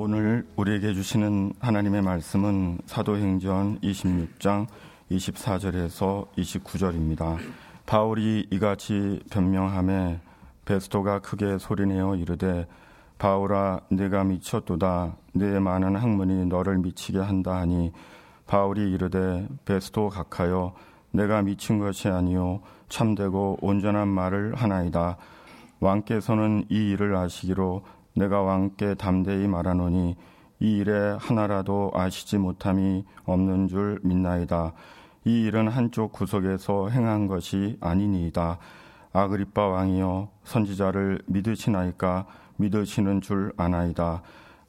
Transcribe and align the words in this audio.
오늘 0.00 0.46
우리에게 0.54 0.94
주시는 0.94 1.54
하나님의 1.58 2.02
말씀은 2.02 2.78
사도행전 2.86 3.80
26장 3.80 4.68
24절에서 5.10 6.28
29절입니다. 6.36 7.36
바울이 7.84 8.46
이같이 8.52 9.20
변명함에 9.28 10.20
베스토가 10.66 11.18
크게 11.18 11.58
소리내어 11.58 12.14
이르되 12.14 12.68
바울아 13.18 13.80
내가 13.90 14.22
미쳤도다 14.22 15.16
내 15.34 15.58
많은 15.58 15.96
학문이 15.96 16.46
너를 16.46 16.78
미치게 16.78 17.18
한다 17.18 17.56
하니 17.56 17.90
바울이 18.46 18.92
이르되 18.92 19.48
베스토 19.64 20.10
각하여 20.10 20.76
내가 21.10 21.42
미친 21.42 21.80
것이 21.80 22.06
아니요 22.06 22.60
참되고 22.88 23.58
온전한 23.62 24.06
말을 24.06 24.54
하나이다 24.54 25.16
왕께서는 25.80 26.66
이 26.68 26.90
일을 26.90 27.16
아시기로 27.16 27.82
내가 28.18 28.42
왕께 28.42 28.94
담대히 28.94 29.46
말하노니 29.46 30.16
이 30.60 30.76
일에 30.78 31.16
하나라도 31.20 31.92
아시지 31.94 32.36
못함이 32.36 33.04
없는 33.24 33.68
줄 33.68 34.00
믿나이다. 34.02 34.72
이 35.24 35.44
일은 35.44 35.68
한쪽 35.68 36.12
구석에서 36.12 36.88
행한 36.88 37.28
것이 37.28 37.76
아니니이다. 37.80 38.58
아그리빠 39.12 39.68
왕이여 39.68 40.30
선지자를 40.42 41.22
믿으시나이까 41.26 42.26
믿으시는 42.56 43.20
줄 43.20 43.52
아나이다. 43.56 44.22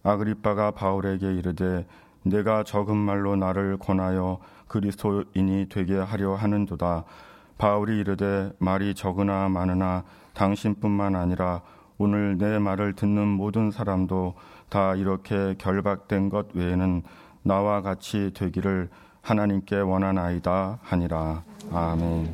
아그리빠가 0.04 0.70
바울에게 0.72 1.34
이르되 1.34 1.88
내가 2.22 2.64
적은 2.64 2.96
말로 2.96 3.36
나를 3.36 3.78
권하여 3.78 4.40
그리스도인이 4.68 5.70
되게 5.70 5.98
하려 5.98 6.36
하는도다. 6.36 7.04
바울이 7.58 8.00
이르되 8.00 8.52
말이 8.60 8.94
적으나 8.94 9.50
많으나 9.50 10.04
당신뿐만 10.34 11.16
아니라 11.16 11.62
오늘 12.02 12.38
내 12.38 12.60
말을 12.60 12.96
듣는 12.96 13.28
모든 13.28 13.72
사람도 13.72 14.34
다 14.70 14.96
이렇게 14.96 15.54
결박된 15.58 16.30
것 16.30 16.56
외에는 16.56 17.04
나와 17.44 17.82
같이 17.82 18.32
되기를 18.34 18.90
하나님께 19.22 19.76
원하나이다 19.76 20.80
하니라. 20.82 21.44
아멘. 21.72 22.34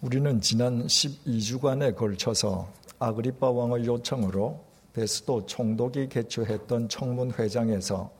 우리는 0.00 0.40
지난 0.40 0.86
12주간에 0.86 1.96
걸쳐서 1.96 2.68
아그리파 3.00 3.50
왕의 3.50 3.84
요청으로 3.84 4.60
베스도 4.92 5.44
총독이 5.44 6.08
개최했던 6.08 6.88
청문회장에서 6.88 8.12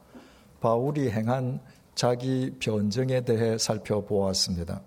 바울이 0.60 1.08
행한 1.10 1.60
자기 1.94 2.52
변증에 2.58 3.20
대해 3.20 3.58
살펴보았습니다. 3.58 4.80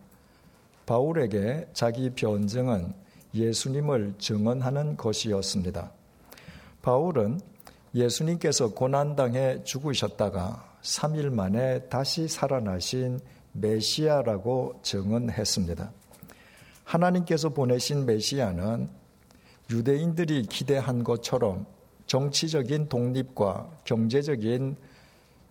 바울에게 0.85 1.69
자기 1.71 2.09
변증은 2.09 2.93
예수님을 3.33 4.15
증언하는 4.17 4.97
것이었습니다. 4.97 5.91
바울은 6.81 7.39
예수님께서 7.93 8.73
고난당해 8.73 9.63
죽으셨다가 9.63 10.77
3일 10.81 11.31
만에 11.31 11.79
다시 11.89 12.27
살아나신 12.27 13.19
메시아라고 13.53 14.79
증언했습니다. 14.81 15.91
하나님께서 16.83 17.49
보내신 17.49 18.05
메시아는 18.05 18.89
유대인들이 19.69 20.43
기대한 20.43 21.03
것처럼 21.03 21.65
정치적인 22.07 22.89
독립과 22.89 23.69
경제적인 23.85 24.75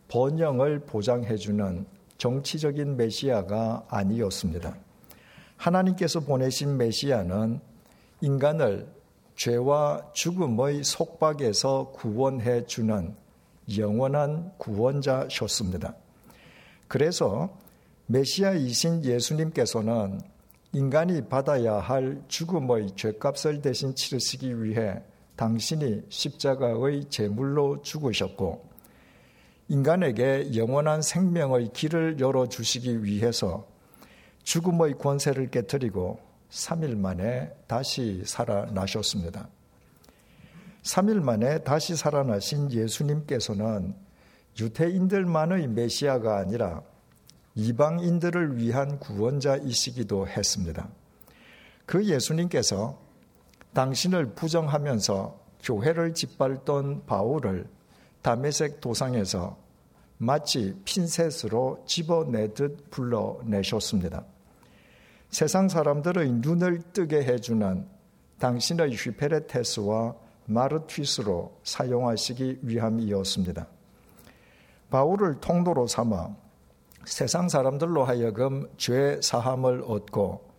번영을 0.08 0.80
보장해주는 0.80 1.86
정치적인 2.18 2.96
메시아가 2.96 3.86
아니었습니다. 3.88 4.76
하나님께서 5.56 6.20
보내신 6.20 6.76
메시아는 6.76 7.60
인간을 8.20 8.86
죄와 9.36 10.10
죽음의 10.12 10.84
속박에서 10.84 11.92
구원해 11.92 12.66
주는 12.66 13.14
영원한 13.78 14.52
구원자셨습니다. 14.58 15.94
그래서 16.88 17.48
메시아이신 18.06 19.04
예수님께서는 19.04 20.20
인간이 20.72 21.26
받아야 21.28 21.76
할 21.76 22.22
죽음의 22.28 22.96
죄값을 22.96 23.62
대신 23.62 23.94
치르시기 23.94 24.62
위해 24.62 25.00
당신이 25.36 26.02
십자가의 26.08 27.06
제물로 27.08 27.80
죽으셨고 27.82 28.68
인간에게 29.68 30.54
영원한 30.54 31.00
생명의 31.00 31.70
길을 31.72 32.20
열어 32.20 32.48
주시기 32.48 33.04
위해서 33.04 33.66
죽음의 34.42 34.98
권세를 34.98 35.50
깨뜨리고 35.50 36.18
3일 36.50 36.96
만에 36.96 37.52
다시 37.66 38.22
살아나셨습니다. 38.24 39.48
3일 40.82 41.20
만에 41.22 41.58
다시 41.58 41.94
살아나신 41.94 42.72
예수님께서는 42.72 43.94
유태인들만의 44.58 45.68
메시아가 45.68 46.38
아니라 46.38 46.82
이방인들을 47.54 48.56
위한 48.58 48.98
구원자이시기도 48.98 50.26
했습니다. 50.26 50.88
그 51.86 52.04
예수님께서 52.04 52.98
당신을 53.74 54.34
부정하면서 54.34 55.38
교회를 55.62 56.14
짓밟던 56.14 57.06
바울을 57.06 57.66
다메섹 58.22 58.80
도상에서 58.80 59.58
마치 60.18 60.74
핀셋으로 60.84 61.84
집어내듯 61.86 62.90
불러내셨습니다. 62.90 64.24
세상 65.30 65.68
사람들의 65.68 66.32
눈을 66.32 66.82
뜨게 66.92 67.22
해주는 67.22 67.86
당신의 68.40 68.90
휘페레테스와 68.96 70.14
마르튀스로 70.46 71.60
사용하시기 71.62 72.58
위함이었습니다. 72.62 73.66
바울을 74.90 75.40
통로로 75.40 75.86
삼아 75.86 76.34
세상 77.04 77.48
사람들로 77.48 78.04
하여금 78.04 78.68
죄 78.76 79.20
사함을 79.22 79.84
얻고 79.86 80.50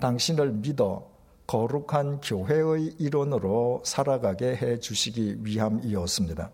당신을 0.00 0.52
믿어 0.54 1.08
거룩한 1.46 2.20
교회의 2.20 2.96
일원으로 2.98 3.82
살아가게 3.84 4.56
해 4.56 4.80
주시기 4.80 5.36
위함이었습니다. 5.42 6.50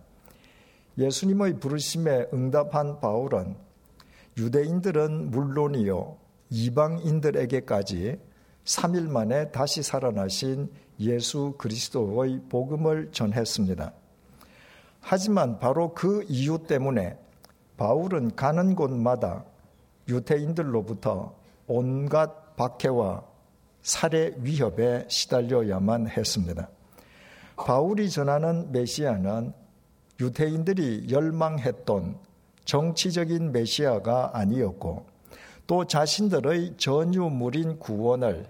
예수님의 0.98 1.58
부르심에 1.58 2.26
응답한 2.34 3.00
바울은 3.00 3.56
유대인들은 4.36 5.30
물론이요 5.30 6.21
이방인들에게까지 6.52 8.18
3일 8.64 9.08
만에 9.08 9.50
다시 9.50 9.82
살아나신 9.82 10.70
예수 11.00 11.54
그리스도의 11.56 12.42
복음을 12.48 13.10
전했습니다. 13.10 13.92
하지만 15.00 15.58
바로 15.58 15.94
그 15.94 16.24
이유 16.28 16.58
때문에 16.66 17.18
바울은 17.76 18.36
가는 18.36 18.76
곳마다 18.76 19.44
유태인들로부터 20.08 21.34
온갖 21.66 22.54
박해와 22.56 23.24
살해 23.80 24.32
위협에 24.36 25.06
시달려야만 25.08 26.08
했습니다. 26.08 26.68
바울이 27.56 28.10
전하는 28.10 28.70
메시아는 28.72 29.52
유태인들이 30.20 31.06
열망했던 31.10 32.18
정치적인 32.64 33.52
메시아가 33.52 34.30
아니었고 34.34 35.11
또 35.66 35.86
자신들의 35.86 36.74
전유물인 36.76 37.78
구원을 37.78 38.46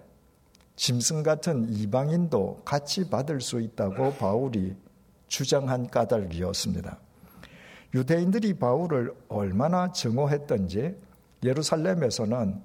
짐승 0.77 1.23
같은 1.23 1.69
이방인도 1.71 2.63
같이 2.65 3.09
받을 3.09 3.41
수 3.41 3.61
있다고 3.61 4.15
바울이 4.15 4.75
주장한 5.29 5.89
까닭이었습니다. 5.89 6.99
유대인들이 7.95 8.55
바울을 8.55 9.15
얼마나 9.29 9.93
증오했던지 9.93 10.97
예루살렘에서는 11.45 12.63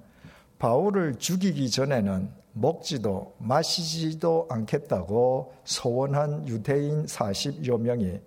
바울을 0.58 1.16
죽이기 1.16 1.70
전에는 1.70 2.30
먹지도 2.54 3.34
마시지도 3.38 4.46
않겠다고 4.50 5.54
소원한 5.64 6.48
유대인 6.48 7.04
40여 7.06 7.78
명이 7.78 8.20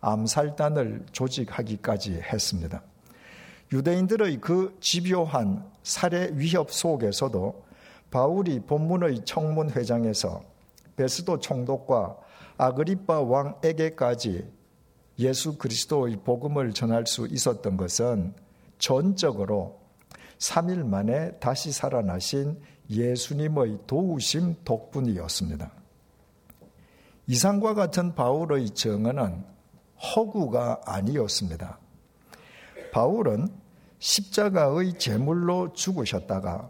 암살단을 0.00 1.06
조직하기까지 1.12 2.14
했습니다. 2.14 2.82
유대인들의 3.72 4.40
그 4.40 4.76
집요한 4.80 5.70
살해 5.82 6.30
위협 6.32 6.72
속에서도 6.72 7.64
바울이 8.10 8.60
본문의 8.60 9.24
청문회장에서 9.24 10.42
베스도 10.96 11.38
총독과 11.38 12.16
아그리파 12.56 13.20
왕에게까지 13.20 14.50
예수 15.18 15.58
그리스도의 15.58 16.18
복음을 16.24 16.72
전할 16.72 17.06
수 17.06 17.26
있었던 17.26 17.76
것은 17.76 18.34
전적으로 18.78 19.80
3일 20.38 20.86
만에 20.86 21.32
다시 21.38 21.72
살아나신 21.72 22.60
예수님의 22.88 23.80
도우심 23.86 24.56
덕분이었습니다. 24.64 25.70
이상과 27.26 27.74
같은 27.74 28.14
바울의 28.14 28.70
증언은 28.70 29.44
허구가 30.14 30.80
아니었습니다. 30.86 31.78
바울은 32.98 33.46
십자가의 34.00 34.98
제물로 34.98 35.72
죽으셨다가 35.72 36.68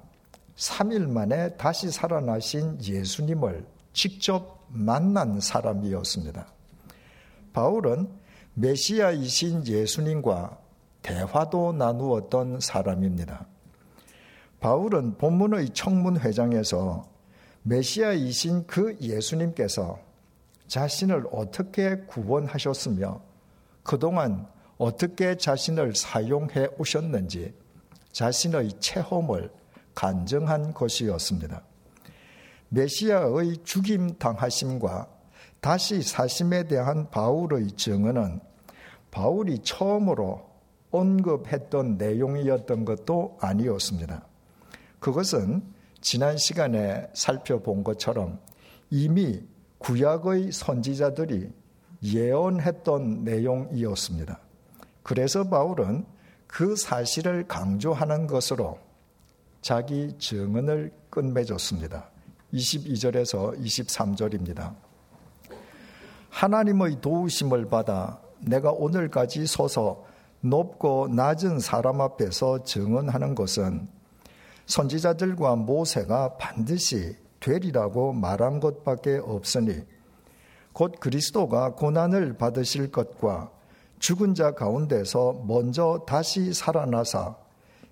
3일 0.56 1.08
만에 1.08 1.56
다시 1.56 1.90
살아나신 1.90 2.84
예수님을 2.84 3.64
직접 3.94 4.66
만난 4.68 5.40
사람이었습니다. 5.40 6.46
바울은 7.54 8.10
메시아이신 8.52 9.66
예수님과 9.66 10.58
대화도 11.00 11.72
나누었던 11.72 12.60
사람입니다. 12.60 13.46
바울은 14.60 15.16
본문의 15.16 15.70
청문회장에서 15.70 17.08
메시아이신 17.62 18.66
그 18.66 18.98
예수님께서 19.00 19.98
자신을 20.66 21.24
어떻게 21.32 21.96
구원하셨으며 22.00 23.18
그동안 23.82 24.46
어떻게 24.78 25.36
자신을 25.36 25.94
사용해 25.94 26.68
오셨는지 26.78 27.52
자신의 28.12 28.80
체험을 28.80 29.50
간증한 29.94 30.72
것이었습니다. 30.72 31.62
메시아의 32.68 33.58
죽임 33.64 34.16
당하심과 34.18 35.08
다시 35.60 36.02
사심에 36.02 36.68
대한 36.68 37.10
바울의 37.10 37.72
증언은 37.72 38.40
바울이 39.10 39.58
처음으로 39.60 40.48
언급했던 40.90 41.96
내용이었던 41.96 42.84
것도 42.84 43.36
아니었습니다. 43.40 44.24
그것은 45.00 45.62
지난 46.00 46.36
시간에 46.36 47.08
살펴본 47.14 47.82
것처럼 47.82 48.38
이미 48.90 49.42
구약의 49.78 50.52
선지자들이 50.52 51.50
예언했던 52.02 53.24
내용이었습니다. 53.24 54.40
그래서 55.08 55.42
바울은 55.42 56.04
그 56.46 56.76
사실을 56.76 57.48
강조하는 57.48 58.26
것으로 58.26 58.78
자기 59.62 60.14
증언을 60.18 60.92
끝맺었습니다. 61.08 62.10
22절에서 62.52 63.58
23절입니다. 63.58 64.74
하나님의 66.28 67.00
도우심을 67.00 67.70
받아 67.70 68.20
내가 68.40 68.70
오늘까지 68.70 69.46
서서 69.46 70.04
높고 70.42 71.08
낮은 71.08 71.58
사람 71.58 72.02
앞에서 72.02 72.62
증언하는 72.64 73.34
것은 73.34 73.88
선지자들과 74.66 75.56
모세가 75.56 76.36
반드시 76.36 77.16
되리라고 77.40 78.12
말한 78.12 78.60
것밖에 78.60 79.22
없으니 79.24 79.86
곧 80.74 81.00
그리스도가 81.00 81.76
고난을 81.76 82.36
받으실 82.36 82.92
것과 82.92 83.56
죽은 83.98 84.34
자 84.34 84.52
가운데서 84.54 85.44
먼저 85.46 86.04
다시 86.06 86.52
살아나사 86.52 87.36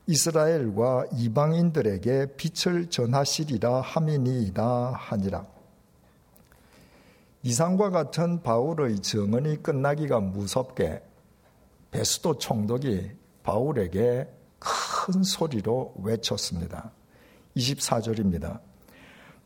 이스라엘과 0.06 1.06
이방인들에게 1.12 2.36
빛을 2.36 2.90
전하시리라 2.90 3.80
함이니이다 3.80 4.92
하니라. 4.92 5.46
이상과 7.42 7.90
같은 7.90 8.42
바울의 8.42 9.00
증언이 9.00 9.62
끝나기가 9.62 10.20
무섭게 10.20 11.02
베스도 11.90 12.38
총독이 12.38 13.10
바울에게 13.42 14.28
큰 14.58 15.22
소리로 15.22 15.94
외쳤습니다. 16.02 16.90
24절입니다. 17.56 18.60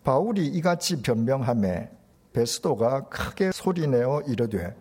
바울이 0.04 0.46
이같이 0.46 1.02
변명함에 1.02 1.90
베스도가 2.32 3.08
크게 3.08 3.50
소리내어 3.52 4.22
이르되 4.26 4.76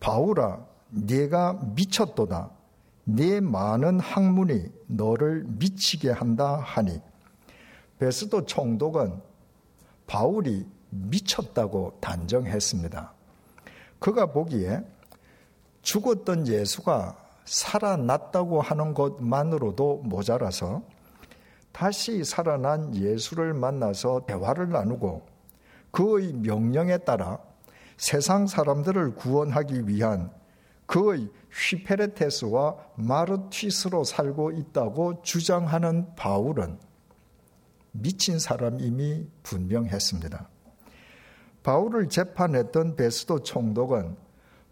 바울아 0.00 0.73
네가 0.94 1.60
미쳤도다 1.74 2.50
네 3.04 3.40
많은 3.40 4.00
학문이 4.00 4.66
너를 4.86 5.44
미치게 5.46 6.10
한다 6.10 6.56
하니 6.56 7.00
베스도 7.98 8.44
총독은 8.46 9.20
바울이 10.06 10.66
미쳤다고 10.90 11.98
단정했습니다. 12.00 13.12
그가 13.98 14.26
보기에 14.26 14.82
죽었던 15.82 16.46
예수가 16.46 17.16
살아났다고 17.44 18.60
하는 18.60 18.94
것만으로도 18.94 20.02
모자라서 20.04 20.82
다시 21.72 22.24
살아난 22.24 22.94
예수를 22.94 23.52
만나서 23.52 24.24
대화를 24.26 24.70
나누고 24.70 25.26
그의 25.90 26.32
명령에 26.32 26.98
따라 26.98 27.38
세상 27.96 28.46
사람들을 28.46 29.16
구원하기 29.16 29.88
위한 29.88 30.30
그의 30.86 31.30
휘페레테스와 31.50 32.76
마르티스로 32.96 34.04
살고 34.04 34.52
있다고 34.52 35.22
주장하는 35.22 36.14
바울은 36.14 36.78
미친 37.92 38.38
사람임이 38.38 39.28
분명했습니다. 39.42 40.48
바울을 41.62 42.08
재판했던 42.08 42.96
베스도 42.96 43.42
총독은 43.42 44.16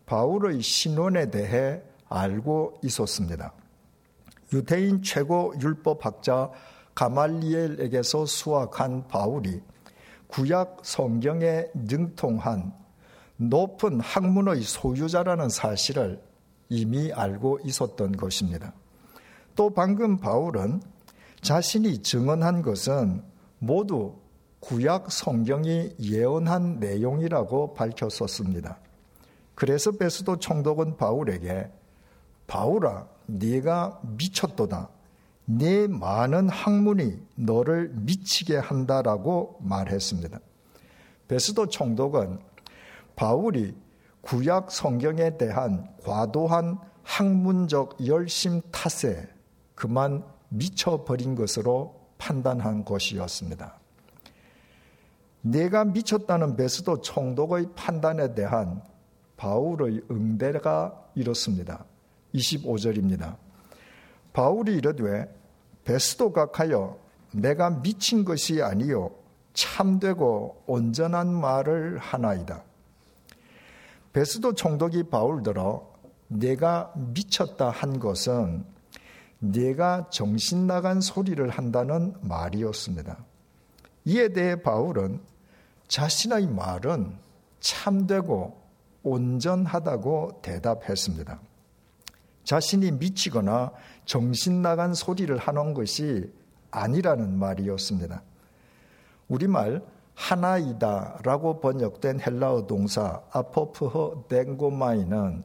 바울의 0.06 0.60
신원에 0.60 1.30
대해 1.30 1.82
알고 2.08 2.80
있었습니다. 2.82 3.54
유대인 4.52 5.02
최고 5.02 5.54
율법학자 5.58 6.50
가말리엘에게서 6.94 8.26
수학한 8.26 9.08
바울이 9.08 9.62
구약 10.26 10.80
성경에 10.82 11.66
능통한 11.74 12.81
높은 13.36 14.00
학문의 14.00 14.62
소유자라는 14.62 15.48
사실을 15.48 16.22
이미 16.68 17.12
알고 17.12 17.60
있었던 17.64 18.12
것입니다. 18.12 18.72
또 19.54 19.70
방금 19.70 20.18
바울은 20.18 20.80
자신이 21.42 22.02
증언한 22.02 22.62
것은 22.62 23.22
모두 23.58 24.14
구약 24.60 25.10
성경이 25.10 25.96
예언한 26.00 26.78
내용이라고 26.78 27.74
밝혔었습니다. 27.74 28.78
그래서 29.54 29.92
베스도 29.92 30.38
총독은 30.38 30.96
바울에게 30.96 31.70
바울아 32.46 33.06
네가 33.26 34.00
미쳤도다. 34.02 34.88
네 35.44 35.86
많은 35.88 36.48
학문이 36.48 37.20
너를 37.34 37.90
미치게 37.94 38.56
한다라고 38.56 39.58
말했습니다. 39.60 40.38
베스도 41.28 41.66
총독은 41.66 42.38
바울이 43.16 43.74
구약 44.22 44.70
성경에 44.70 45.36
대한 45.36 45.88
과도한 46.02 46.78
학문적 47.02 48.06
열심 48.06 48.60
탓에 48.70 49.28
그만 49.74 50.24
미쳐버린 50.48 51.34
것으로 51.34 52.00
판단한 52.18 52.84
것이었습니다. 52.84 53.78
내가 55.42 55.84
미쳤다는 55.84 56.56
베스도 56.56 57.00
총독의 57.00 57.70
판단에 57.74 58.34
대한 58.34 58.80
바울의 59.36 60.02
응대가 60.10 61.08
이렇습니다. 61.16 61.84
25절입니다. 62.32 63.36
바울이 64.32 64.76
이르되 64.76 65.26
베스도 65.84 66.32
각하여 66.32 66.98
내가 67.32 67.70
미친 67.82 68.24
것이 68.24 68.62
아니요 68.62 69.10
참되고 69.52 70.62
온전한 70.66 71.32
말을 71.32 71.98
하나이다. 71.98 72.62
베스도 74.12 74.54
총독이 74.54 75.04
바울들어 75.04 75.90
내가 76.28 76.92
미쳤다 76.96 77.70
한 77.70 77.98
것은 77.98 78.64
내가 79.38 80.08
정신 80.10 80.66
나간 80.66 81.00
소리를 81.00 81.48
한다는 81.48 82.14
말이었습니다. 82.20 83.24
이에 84.04 84.28
대해 84.28 84.62
바울은 84.62 85.20
자신의 85.88 86.46
말은 86.46 87.16
참되고 87.60 88.60
온전하다고 89.02 90.40
대답했습니다. 90.42 91.40
자신이 92.44 92.92
미치거나 92.92 93.72
정신 94.04 94.62
나간 94.62 94.94
소리를 94.94 95.36
하는 95.36 95.74
것이 95.74 96.32
아니라는 96.70 97.38
말이었습니다. 97.38 98.22
우리말 99.28 99.82
하나이다라고 100.14 101.60
번역된 101.60 102.20
헬라어 102.20 102.66
동사 102.66 103.22
아포프허 103.30 104.26
댕고마이는 104.28 105.44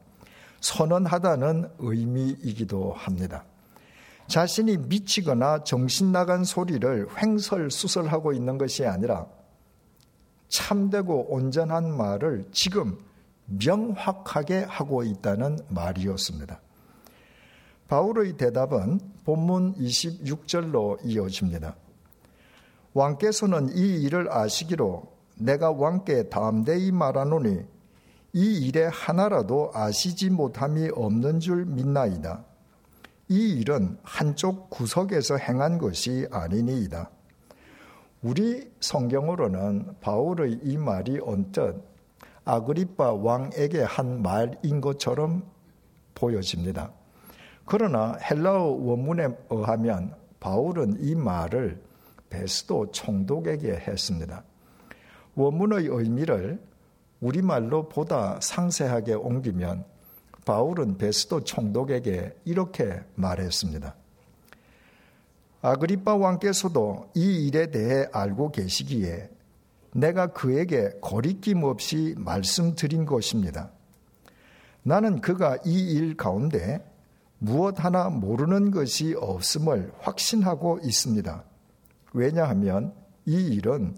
선언하다는 0.60 1.70
의미이기도 1.78 2.92
합니다. 2.92 3.44
자신이 4.26 4.76
미치거나 4.76 5.64
정신 5.64 6.12
나간 6.12 6.44
소리를 6.44 7.08
횡설수설하고 7.16 8.32
있는 8.32 8.58
것이 8.58 8.84
아니라 8.84 9.26
참되고 10.48 11.32
온전한 11.32 11.96
말을 11.96 12.48
지금 12.52 12.98
명확하게 13.46 14.64
하고 14.64 15.02
있다는 15.02 15.58
말이었습니다. 15.68 16.60
바울의 17.88 18.36
대답은 18.36 19.00
본문 19.24 19.76
26절로 19.76 20.98
이어집니다. 21.04 21.74
왕께서는 22.98 23.76
이 23.76 24.02
일을 24.02 24.32
아시기로 24.32 25.04
내가 25.36 25.70
왕께 25.70 26.28
담대히 26.28 26.90
말하노니 26.90 27.60
이 28.32 28.66
일에 28.66 28.86
하나라도 28.86 29.70
아시지 29.72 30.30
못함이 30.30 30.90
없는 30.94 31.38
줄 31.38 31.64
믿나이다. 31.64 32.44
이 33.28 33.60
일은 33.60 33.98
한쪽 34.02 34.68
구석에서 34.70 35.36
행한 35.36 35.78
것이 35.78 36.26
아니니이다. 36.30 37.08
우리 38.22 38.68
성경으로는 38.80 39.94
바울의 40.00 40.60
이 40.64 40.76
말이 40.76 41.20
언뜻 41.22 41.80
아그리파 42.44 43.12
왕에게 43.12 43.82
한 43.82 44.22
말인 44.22 44.80
것처럼 44.80 45.44
보여집니다. 46.16 46.90
그러나 47.64 48.16
헬라어 48.28 48.64
원문에 48.64 49.28
의하면 49.50 50.14
바울은 50.40 50.96
이 51.00 51.14
말을 51.14 51.87
베스도 52.30 52.90
총독에게 52.90 53.72
했습니다. 53.72 54.44
원문의 55.34 55.86
의미를 55.86 56.60
우리말로 57.20 57.88
보다 57.88 58.38
상세하게 58.40 59.14
옮기면 59.14 59.84
바울은 60.44 60.98
베스도 60.98 61.44
총독에게 61.44 62.36
이렇게 62.44 63.00
말했습니다. 63.14 63.94
아그리파 65.60 66.14
왕께서도 66.14 67.10
이 67.14 67.46
일에 67.46 67.70
대해 67.70 68.06
알고 68.12 68.52
계시기에 68.52 69.30
내가 69.92 70.28
그에게 70.28 70.90
거리낌 71.00 71.64
없이 71.64 72.14
말씀드린 72.16 73.04
것입니다. 73.04 73.70
나는 74.82 75.20
그가 75.20 75.56
이 75.64 75.96
일 75.96 76.16
가운데 76.16 76.84
무엇 77.38 77.84
하나 77.84 78.08
모르는 78.08 78.70
것이 78.70 79.14
없음을 79.18 79.92
확신하고 80.00 80.80
있습니다. 80.82 81.44
왜냐하면 82.18 82.92
이 83.26 83.54
일은 83.54 83.96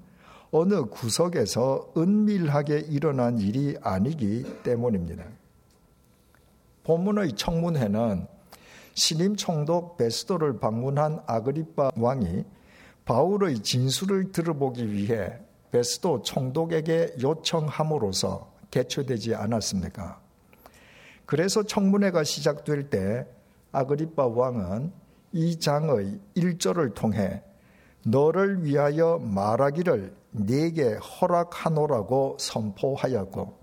어느 0.51 0.85
구석에서 0.85 1.93
은밀하게 1.97 2.81
일어난 2.91 3.39
일이 3.39 3.77
아니기 3.81 4.45
때문입니다. 4.63 5.25
본문의 6.85 7.35
청문회는 7.37 8.27
신임 8.95 9.37
총독 9.37 9.97
베스도를 9.97 10.59
방문한 10.59 11.23
아그리파 11.27 11.93
왕이 11.97 12.45
바울의 13.07 13.61
진술을 13.61 14.33
들어보기 14.33 14.93
위해 14.93 15.33
베스도 15.71 16.23
총독에게 16.23 17.15
요청함으로써 17.23 18.53
개최되지 18.71 19.35
않았습니까? 19.35 20.21
그래서 21.25 21.63
청문회가 21.63 22.25
시작될 22.25 22.91
때 22.91 23.27
아그리파 23.73 24.27
왕은 24.27 24.93
이 25.33 25.59
장의 25.59 26.19
일절을 26.35 26.95
통해 26.95 27.43
너를 28.05 28.65
위하여 28.65 29.19
말하기를 29.19 30.15
네게 30.33 30.95
허락하노라고 30.95 32.37
선포하였고 32.39 33.59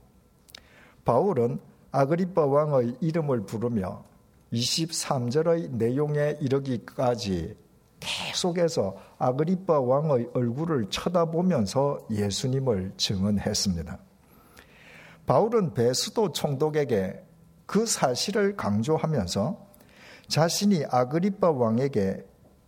바울은 1.06 1.60
아그리파 1.91 2.46
왕의 2.46 2.98
이름을 3.01 3.46
부르며 3.46 4.03
23절의 4.53 5.72
내용에 5.72 6.38
이르기까지 6.41 7.56
계속해서 8.00 8.96
아그리파 9.17 9.79
왕의 9.79 10.29
얼굴을 10.34 10.89
쳐다보면서 10.89 12.08
예수님을 12.12 12.94
증언했습니다. 12.98 14.00
바울은 15.25 15.74
베스도 15.74 16.32
총독에게 16.32 17.24
그 17.65 17.86
사실을 17.86 18.56
강조하면서 18.56 19.67
자신이 20.27 20.86
아그리파 20.89 21.51
왕에게 21.51 22.27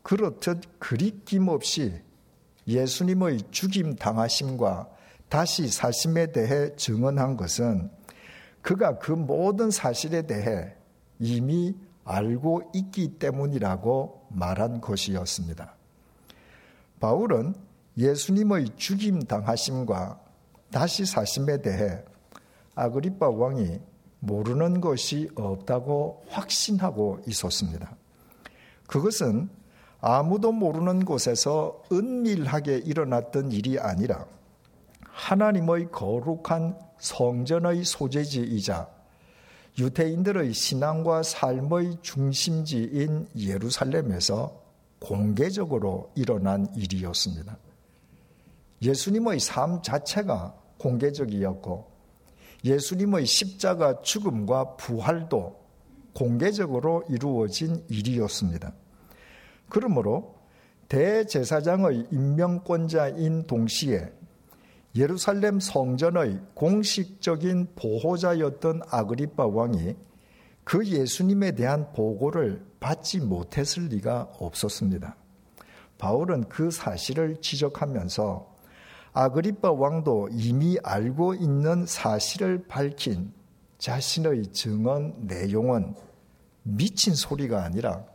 그렇듯 0.09 0.79
그리낌 0.79 1.49
없이 1.49 2.01
예수님의 2.67 3.41
죽임 3.51 3.95
당하심과 3.95 4.89
다시 5.29 5.67
사심에 5.67 6.31
대해 6.31 6.75
증언한 6.75 7.37
것은 7.37 7.91
그가 8.63 8.97
그 8.97 9.11
모든 9.11 9.69
사실에 9.69 10.23
대해 10.23 10.73
이미 11.19 11.75
알고 12.05 12.71
있기 12.73 13.19
때문이라고 13.19 14.25
말한 14.31 14.81
것이었습니다. 14.81 15.75
바울은 16.99 17.53
예수님의 17.95 18.77
죽임 18.77 19.19
당하심과 19.19 20.19
다시 20.71 21.05
사심에 21.05 21.61
대해 21.61 22.03
아그리파 22.73 23.29
왕이 23.29 23.79
모르는 24.21 24.81
것이 24.81 25.29
없다고 25.35 26.23
확신하고 26.29 27.19
있었습니다. 27.27 27.95
그것은 28.87 29.58
아무도 30.01 30.51
모르는 30.51 31.03
곳에서 31.03 31.83
은밀하게 31.91 32.77
일어났던 32.79 33.51
일이 33.51 33.77
아니라 33.79 34.25
하나님의 35.01 35.91
거룩한 35.91 36.77
성전의 36.99 37.83
소재지이자 37.83 38.87
유태인들의 39.77 40.53
신앙과 40.53 41.23
삶의 41.23 41.97
중심지인 42.01 43.27
예루살렘에서 43.37 44.61
공개적으로 44.99 46.11
일어난 46.15 46.67
일이었습니다. 46.75 47.57
예수님의 48.81 49.39
삶 49.39 49.81
자체가 49.81 50.55
공개적이었고 50.77 51.89
예수님의 52.63 53.25
십자가 53.25 54.01
죽음과 54.01 54.75
부활도 54.75 55.59
공개적으로 56.13 57.03
이루어진 57.09 57.83
일이었습니다. 57.89 58.73
그러므로 59.69 60.35
대제사장의 60.87 62.07
임명권자인 62.11 63.45
동시에 63.45 64.11
예루살렘 64.95 65.59
성전의 65.59 66.39
공식적인 66.55 67.69
보호자였던 67.75 68.81
아그리파 68.89 69.45
왕이 69.45 69.95
그 70.63 70.85
예수님에 70.85 71.51
대한 71.51 71.91
보고를 71.93 72.65
받지 72.79 73.19
못했을 73.19 73.87
리가 73.87 74.29
없었습니다. 74.39 75.15
바울은 75.99 76.49
그 76.49 76.71
사실을 76.71 77.39
지적하면서 77.41 78.55
아그리파 79.13 79.71
왕도 79.71 80.29
이미 80.31 80.77
알고 80.83 81.35
있는 81.35 81.85
사실을 81.85 82.67
밝힌 82.67 83.31
자신의 83.77 84.47
증언 84.53 85.13
내용은 85.27 85.93
미친 86.63 87.13
소리가 87.13 87.63
아니라 87.63 88.05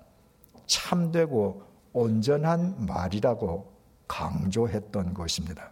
참되고 0.67 1.63
온전한 1.93 2.87
말이라고 2.87 3.73
강조했던 4.09 5.15
것입니다. 5.15 5.71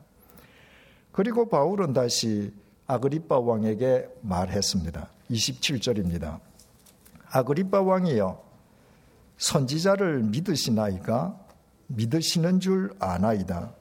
그리고 1.13 1.49
바울은 1.49 1.93
다시 1.93 2.53
아그리파 2.87 3.39
왕에게 3.39 4.09
말했습니다. 4.23 5.09
27절입니다. 5.31 6.41
아그리파 7.31 7.83
왕이여 7.83 8.43
선지자를 9.39 10.23
믿으시나이까 10.25 11.39
믿으시는 11.89 12.61
줄 12.61 12.95
아나이다. 12.99 13.75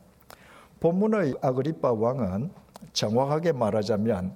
본문의 0.80 1.36
아그리파 1.41 1.94
왕은 1.94 2.51
정확하게 2.94 3.51
말하자면 3.51 4.36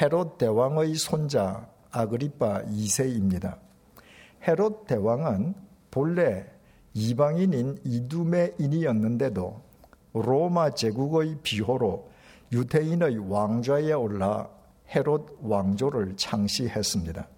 헤롯 0.00 0.38
대왕의 0.38 0.94
손자 0.94 1.68
아그리파 1.90 2.64
2세입니다. 2.64 3.58
헤롯 4.46 4.86
대왕은 4.86 5.54
본래 5.90 6.46
이방인인 6.94 7.78
이두메인이었는데도 7.84 9.60
로마 10.12 10.70
제국의 10.70 11.38
비호로 11.42 12.10
유태인의 12.52 13.30
왕좌에 13.30 13.92
올라 13.92 14.48
헤롯 14.94 15.38
왕조를 15.42 16.16
창시했습니다. 16.16 17.28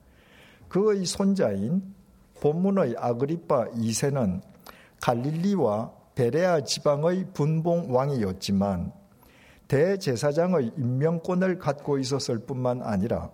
그의 0.68 1.04
손자인 1.04 1.94
본문의 2.40 2.94
아그리파 2.98 3.70
2세는 3.72 4.40
갈릴리와 5.00 5.92
베레아 6.14 6.62
지방의 6.62 7.26
분봉 7.34 7.94
왕이었지만 7.94 8.92
대제사장의 9.68 10.72
임명권을 10.76 11.58
갖고 11.58 11.98
있었을 11.98 12.40
뿐만 12.40 12.82
아니라 12.82 13.30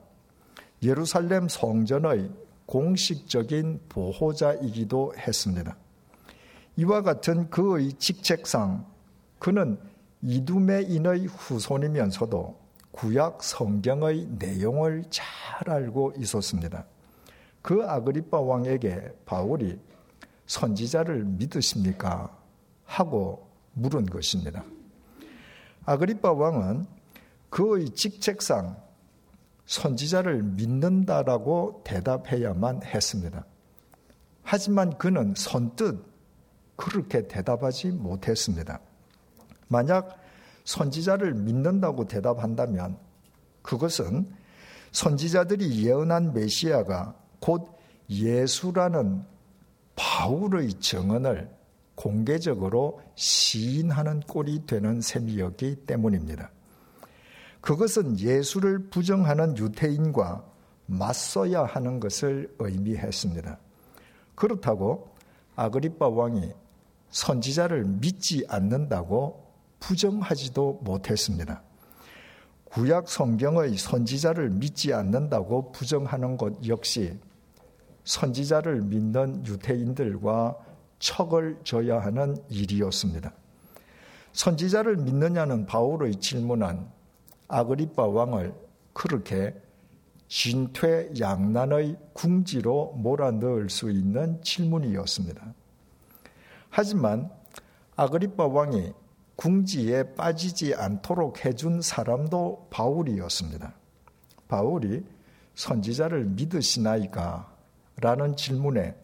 예루살렘 0.82 1.48
성전의 1.48 2.30
공식적인 2.68 3.80
보호자이기도 3.88 5.14
했습니다. 5.16 5.74
이와 6.76 7.00
같은 7.00 7.48
그의 7.48 7.94
직책상 7.94 8.84
그는 9.38 9.78
이두메인의 10.20 11.26
후손이면서도 11.26 12.58
구약 12.90 13.42
성경의 13.42 14.26
내용을 14.38 15.04
잘 15.08 15.70
알고 15.70 16.12
있었습니다. 16.18 16.84
그 17.62 17.84
아그리파 17.86 18.38
왕에게 18.38 19.14
바울이 19.24 19.80
선지자를 20.46 21.24
믿으십니까? 21.24 22.36
하고 22.84 23.48
물은 23.72 24.06
것입니다. 24.06 24.62
아그리파 25.86 26.32
왕은 26.32 26.86
그의 27.48 27.88
직책상 27.90 28.76
선지자를 29.68 30.42
믿는다라고 30.42 31.82
대답해야만 31.84 32.82
했습니다. 32.84 33.44
하지만 34.42 34.96
그는 34.96 35.34
선뜻 35.36 36.02
그렇게 36.74 37.28
대답하지 37.28 37.90
못했습니다. 37.90 38.80
만약 39.68 40.16
선지자를 40.64 41.34
믿는다고 41.34 42.06
대답한다면 42.06 42.96
그것은 43.60 44.32
선지자들이 44.92 45.84
예언한 45.84 46.32
메시아가 46.32 47.14
곧 47.38 47.68
예수라는 48.08 49.22
바울의 49.96 50.80
증언을 50.80 51.54
공개적으로 51.94 53.02
시인하는 53.16 54.20
꼴이 54.20 54.64
되는 54.64 55.02
셈이었기 55.02 55.84
때문입니다. 55.84 56.50
그것은 57.68 58.18
예수를 58.18 58.88
부정하는 58.88 59.54
유태인과 59.58 60.42
맞서야 60.86 61.64
하는 61.64 62.00
것을 62.00 62.56
의미했습니다. 62.58 63.58
그렇다고 64.34 65.10
아그리파 65.54 66.08
왕이 66.08 66.50
선지자를 67.10 67.84
믿지 67.84 68.46
않는다고 68.48 69.52
부정하지도 69.80 70.80
못했습니다. 70.82 71.62
구약 72.64 73.06
성경의 73.06 73.76
선지자를 73.76 74.48
믿지 74.48 74.94
않는다고 74.94 75.70
부정하는 75.70 76.38
것 76.38 76.66
역시 76.66 77.18
선지자를 78.04 78.80
믿는 78.80 79.44
유태인들과 79.44 80.56
척을 81.00 81.58
져야 81.64 82.00
하는 82.00 82.34
일이었습니다. 82.48 83.30
선지자를 84.32 84.96
믿느냐는 84.96 85.66
바울의 85.66 86.14
질문한 86.16 86.96
아그리파 87.48 88.06
왕을 88.06 88.54
그렇게 88.92 89.54
진퇴양난의 90.28 91.96
궁지로 92.12 92.92
몰아넣을 92.96 93.70
수 93.70 93.90
있는 93.90 94.40
질문이었습니다. 94.42 95.54
하지만 96.68 97.30
아그리파 97.96 98.46
왕이 98.46 98.92
궁지에 99.36 100.14
빠지지 100.14 100.74
않도록 100.74 101.44
해준 101.44 101.80
사람도 101.80 102.68
바울이었습니다. 102.70 103.74
바울이 104.48 105.04
선지자를 105.54 106.24
믿으시나이까? 106.26 107.56
라는 108.00 108.36
질문에 108.36 108.94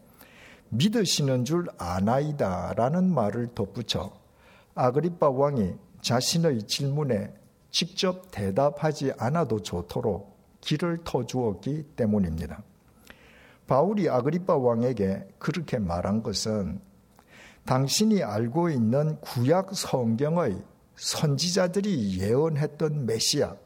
믿으시는 0.69 1.45
줄 1.45 1.67
아나이다 1.79 2.75
라는 2.75 3.13
말을 3.13 3.55
덧붙여 3.55 4.13
아그리파 4.75 5.31
왕이 5.31 5.75
자신의 6.01 6.65
질문에 6.65 7.33
직접 7.75 8.31
대답하지 8.31 9.15
않아도 9.19 9.61
좋도록 9.61 10.39
길을 10.61 11.01
터주었기 11.03 11.83
때문입니다. 11.97 12.63
바울이 13.67 14.09
아그리파 14.09 14.57
왕에게 14.57 15.27
그렇게 15.41 15.81
말한 15.81 16.23
것은 16.23 16.81
당신이 17.65 18.23
알고 18.23 18.71
있는 18.71 19.21
구약 19.21 19.75
성경의 19.75 20.63
선지자들이 20.95 22.21
예언했던 22.21 23.07
메시아, 23.07 23.57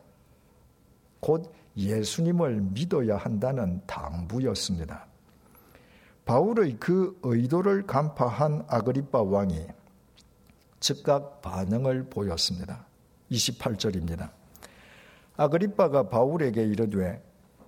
곧 1.20 1.52
예수님을 1.76 2.62
믿어야 2.62 3.18
한다는 3.18 3.82
당부였습니다. 3.86 5.06
바울의 6.24 6.78
그 6.80 7.18
의도를 7.22 7.86
간파한 7.86 8.64
아그리파 8.68 9.20
왕이 9.20 9.66
즉각 10.80 11.42
반응을 11.42 12.04
보였습니다. 12.08 12.88
28절입니다. 13.30 14.30
아그리빠가 15.37 16.08
바울에게 16.08 16.64
이르되 16.64 17.23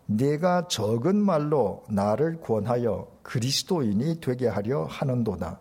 내가 0.06 0.66
적은 0.66 1.16
말로 1.16 1.84
나를 1.88 2.40
권하여 2.40 3.08
그리스도인이 3.22 4.20
되게 4.20 4.48
하려 4.48 4.84
하는도다. 4.84 5.60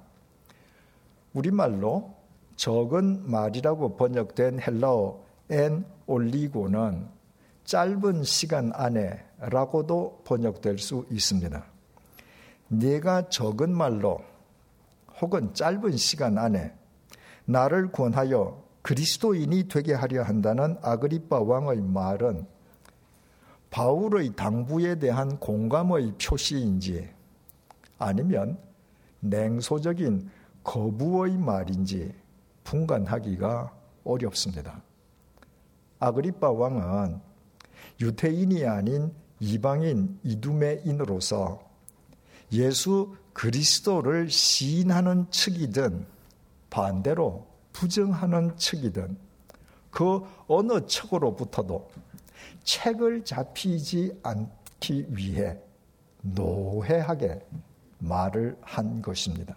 우리말로 1.34 2.16
적은 2.56 3.30
말이라고 3.30 3.96
번역된 3.96 4.60
헬라어 4.60 5.24
엔 5.52 5.86
올리고는 6.08 7.08
짧은 7.64 8.24
시간 8.24 8.72
안에 8.74 9.24
라고도 9.38 10.24
번역될 10.26 10.80
수 10.80 11.06
있습니다. 11.12 11.64
내가 12.70 13.30
적은 13.30 13.76
말로 13.76 14.20
혹은 15.22 15.54
짧은 15.54 15.96
시간 15.98 16.38
안에 16.38 16.74
나를 17.46 17.92
권하여 17.92 18.64
그리스도인이 18.82 19.68
되게 19.68 19.94
하려 19.94 20.24
한다는 20.24 20.78
아그리파 20.82 21.40
왕의 21.40 21.82
말은 21.82 22.46
바울의 23.70 24.36
당부에 24.36 24.96
대한 24.96 25.38
공감의 25.38 26.14
표시인지 26.22 27.10
아니면 27.98 28.58
냉소적인 29.20 30.30
거부의 30.64 31.38
말인지 31.38 32.14
분간하기가 32.64 33.74
어렵습니다. 34.04 34.82
아그리파 36.00 36.50
왕은 36.52 37.20
유태인이 38.02 38.66
아닌 38.66 39.14
이방인 39.40 40.20
이두메인으로서 40.24 41.62
예수 42.54 43.16
그리스도를 43.34 44.30
시인하는 44.30 45.30
측이든 45.30 46.06
반대로 46.70 47.49
부정하는 47.80 48.58
측이든 48.58 49.18
그 49.90 50.22
어느 50.48 50.86
측으로부터도 50.86 51.90
책을 52.66 53.24
잡히지 53.24 54.20
않기 54.22 55.06
위해 55.12 55.58
노회하게 56.22 57.40
말을 58.00 58.58
한 58.60 59.02
것입니다. 59.02 59.56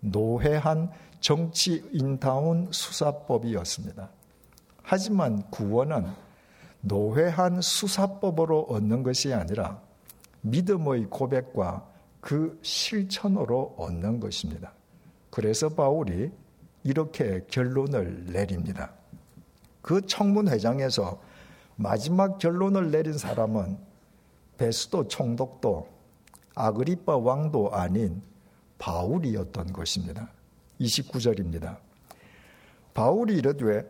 노회한 0.00 0.90
정치인다운 1.20 2.68
수사법이었습니다. 2.70 4.10
하지만 4.82 5.42
구원은 5.50 6.06
노회한 6.82 7.62
수사법으로 7.62 8.66
얻는 8.68 9.02
것이 9.02 9.32
아니라 9.32 9.80
믿음의 10.42 11.06
고백과 11.06 11.88
그 12.20 12.58
실천으로 12.60 13.74
얻는 13.78 14.20
것입니다. 14.20 14.74
그래서 15.30 15.70
바울이 15.70 16.30
이렇게 16.84 17.44
결론을 17.48 18.26
내립니다. 18.32 18.92
그 19.82 20.06
청문회장에서 20.06 21.20
마지막 21.76 22.38
결론을 22.38 22.90
내린 22.90 23.16
사람은 23.16 23.78
베스도 24.56 25.08
총독도 25.08 25.88
아그리파 26.54 27.16
왕도 27.16 27.72
아닌 27.72 28.20
바울이었던 28.78 29.72
것입니다. 29.72 30.28
29절입니다. 30.80 31.78
바울이 32.94 33.36
이르되 33.36 33.88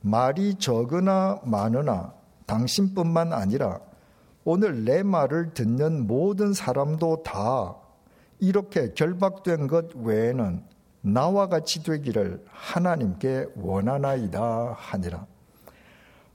말이 0.00 0.54
적으나 0.56 1.40
많으나 1.44 2.14
당신뿐만 2.46 3.32
아니라 3.32 3.80
오늘 4.44 4.84
내 4.84 5.02
말을 5.02 5.54
듣는 5.54 6.06
모든 6.06 6.52
사람도 6.52 7.22
다 7.22 7.76
이렇게 8.38 8.92
결박된 8.92 9.66
것 9.66 9.94
외에는 9.94 10.62
나와 11.06 11.48
같이 11.48 11.82
되기를 11.82 12.42
하나님께 12.48 13.48
원하나이다 13.56 14.74
하니라. 14.78 15.26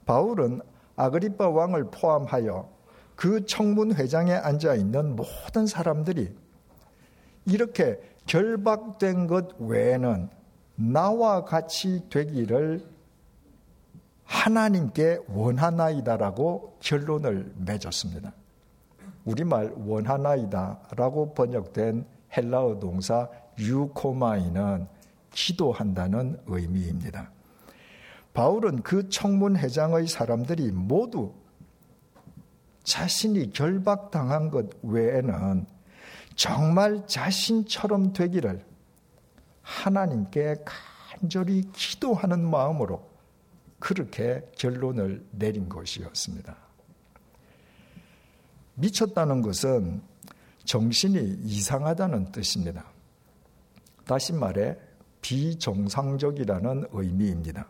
바울은 0.06 0.60
아그리파 0.94 1.48
왕을 1.48 1.90
포함하여 1.90 2.70
그 3.16 3.44
청문 3.46 3.92
회장에 3.92 4.32
앉아 4.32 4.76
있는 4.76 5.16
모든 5.16 5.66
사람들이 5.66 6.32
이렇게 7.46 8.00
결박된 8.26 9.26
것 9.26 9.56
외에는 9.58 10.30
나와 10.76 11.44
같이 11.44 12.08
되기를 12.08 12.86
하나님께 14.22 15.18
원하나이다라고 15.26 16.76
결론을 16.78 17.52
맺었습니다. 17.56 18.32
우리말 19.24 19.74
원하나이다라고 19.84 21.34
번역된 21.34 22.06
헬라어 22.36 22.78
동사 22.78 23.28
유코마이는 23.58 24.86
기도한다는 25.32 26.40
의미입니다. 26.46 27.30
바울은 28.32 28.82
그 28.82 29.08
청문회장의 29.08 30.06
사람들이 30.06 30.70
모두 30.72 31.34
자신이 32.84 33.52
결박당한 33.52 34.50
것 34.50 34.70
외에는 34.82 35.66
정말 36.34 37.06
자신처럼 37.06 38.12
되기를 38.12 38.64
하나님께 39.62 40.64
간절히 40.64 41.70
기도하는 41.72 42.48
마음으로 42.48 43.10
그렇게 43.78 44.42
결론을 44.56 45.26
내린 45.32 45.68
것이었습니다. 45.68 46.56
미쳤다는 48.74 49.42
것은 49.42 50.02
정신이 50.64 51.40
이상하다는 51.44 52.32
뜻입니다. 52.32 52.89
다시 54.10 54.32
말해 54.32 54.76
비정상적이라는 55.20 56.88
의미입니다. 56.90 57.68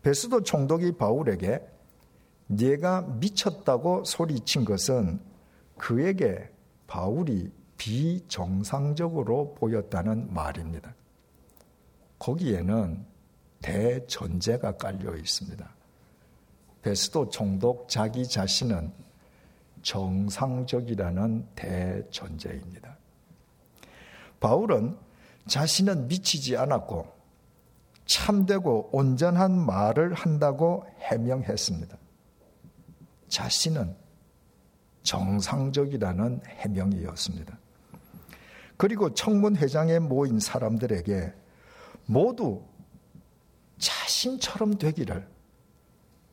베스도 0.00 0.44
총독이 0.44 0.96
바울에게 0.96 1.60
네가 2.46 3.16
미쳤다고 3.18 4.04
소리친 4.04 4.64
것은 4.64 5.18
그에게 5.76 6.48
바울이 6.86 7.50
비정상적으로 7.76 9.54
보였다는 9.54 10.32
말입니다. 10.32 10.94
거기에는 12.20 13.04
대전제가 13.62 14.76
깔려 14.76 15.16
있습니다. 15.16 15.68
베스도 16.82 17.28
총독 17.30 17.88
자기 17.88 18.28
자신은 18.28 18.92
정상적이라는 19.82 21.48
대전제입니다. 21.56 22.96
바울은 24.38 24.96
자신은 25.46 26.08
미치지 26.08 26.56
않았고 26.56 27.06
참되고 28.06 28.90
온전한 28.92 29.52
말을 29.58 30.14
한다고 30.14 30.84
해명했습니다. 30.98 31.96
자신은 33.28 33.96
정상적이라는 35.02 36.42
해명이었습니다. 36.46 37.58
그리고 38.76 39.14
청문회장에 39.14 39.98
모인 39.98 40.38
사람들에게 40.40 41.32
모두 42.06 42.62
자신처럼 43.78 44.78
되기를 44.78 45.28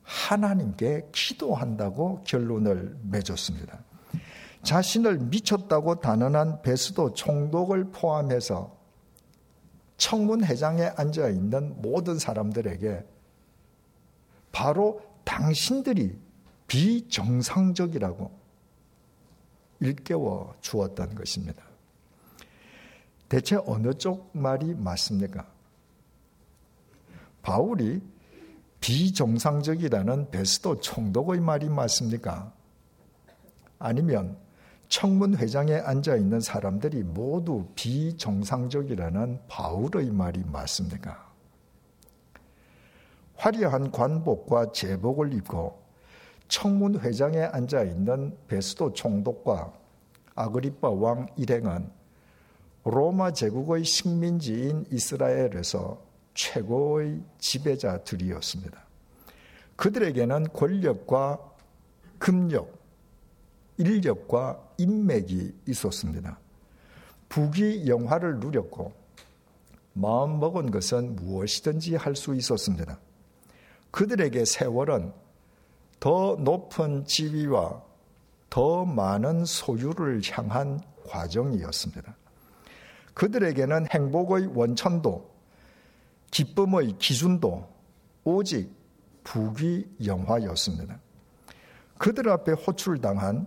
하나님께 0.02 1.08
기도한다고 1.12 2.22
결론을 2.24 2.98
맺었습니다. 3.02 3.78
자신을 4.62 5.18
미쳤다고 5.18 6.00
단언한 6.00 6.62
베스도 6.62 7.14
총독을 7.14 7.92
포함해서 7.92 8.79
청문회장에 10.00 10.92
앉아 10.96 11.28
있는 11.28 11.80
모든 11.80 12.18
사람들에게 12.18 13.04
바로 14.50 15.02
당신들이 15.24 16.18
비정상적이라고 16.66 18.30
일깨워 19.80 20.54
주었던 20.60 21.14
것입니다. 21.14 21.62
대체 23.28 23.58
어느 23.66 23.92
쪽 23.94 24.30
말이 24.32 24.74
맞습니까? 24.74 25.46
바울이 27.42 28.00
비정상적이라는 28.80 30.30
베스도 30.30 30.80
총독의 30.80 31.40
말이 31.40 31.68
맞습니까? 31.68 32.52
아니면 33.78 34.38
청문회장에 34.90 35.74
앉아 35.74 36.16
있는 36.16 36.40
사람들이 36.40 37.04
모두 37.04 37.64
비정상적이라는 37.76 39.40
바울의 39.46 40.10
말이 40.10 40.42
맞습니까? 40.44 41.30
화려한 43.36 43.92
관복과 43.92 44.72
제복을 44.72 45.32
입고 45.32 45.80
청문회장에 46.48 47.38
앉아 47.38 47.84
있는 47.84 48.36
베스도 48.48 48.92
총독과 48.92 49.72
아그리파 50.34 50.90
왕 50.90 51.26
일행은 51.36 51.88
로마 52.82 53.32
제국의 53.32 53.84
식민지인 53.84 54.86
이스라엘에서 54.90 56.02
최고의 56.34 57.22
지배자들이었습니다. 57.38 58.84
그들에게는 59.76 60.48
권력과 60.52 61.38
금력, 62.18 62.79
인력과 63.80 64.62
인맥이 64.78 65.54
있었습니다. 65.68 66.38
부귀 67.28 67.86
영화를 67.86 68.38
누렸고 68.40 68.92
마음 69.94 70.38
먹은 70.38 70.70
것은 70.70 71.16
무엇이든지 71.16 71.96
할 71.96 72.14
수 72.14 72.34
있었습니다. 72.34 72.98
그들에게 73.90 74.44
세월은 74.44 75.12
더 75.98 76.36
높은 76.38 77.04
지위와 77.06 77.82
더 78.50 78.84
많은 78.84 79.44
소유를 79.44 80.20
향한 80.30 80.80
과정이었습니다. 81.08 82.16
그들에게는 83.14 83.86
행복의 83.90 84.46
원천도 84.54 85.30
기쁨의 86.30 86.98
기준도 86.98 87.68
오직 88.24 88.72
부귀 89.24 89.86
영화였습니다. 90.04 91.00
그들 91.98 92.28
앞에 92.30 92.52
호출당한 92.52 93.46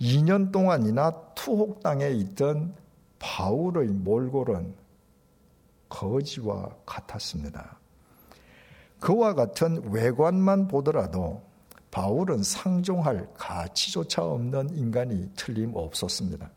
2년 0.00 0.50
동안이나 0.50 1.10
투옥당에 1.34 2.10
있던 2.10 2.74
바울의 3.18 3.88
몰골은 3.88 4.74
거지와 5.88 6.70
같았습니다. 6.86 7.78
그와 8.98 9.34
같은 9.34 9.90
외관만 9.90 10.68
보더라도 10.68 11.42
바울은 11.90 12.42
상종할 12.42 13.28
가치조차 13.36 14.24
없는 14.24 14.76
인간이 14.76 15.30
틀림없었습니다. 15.34 16.50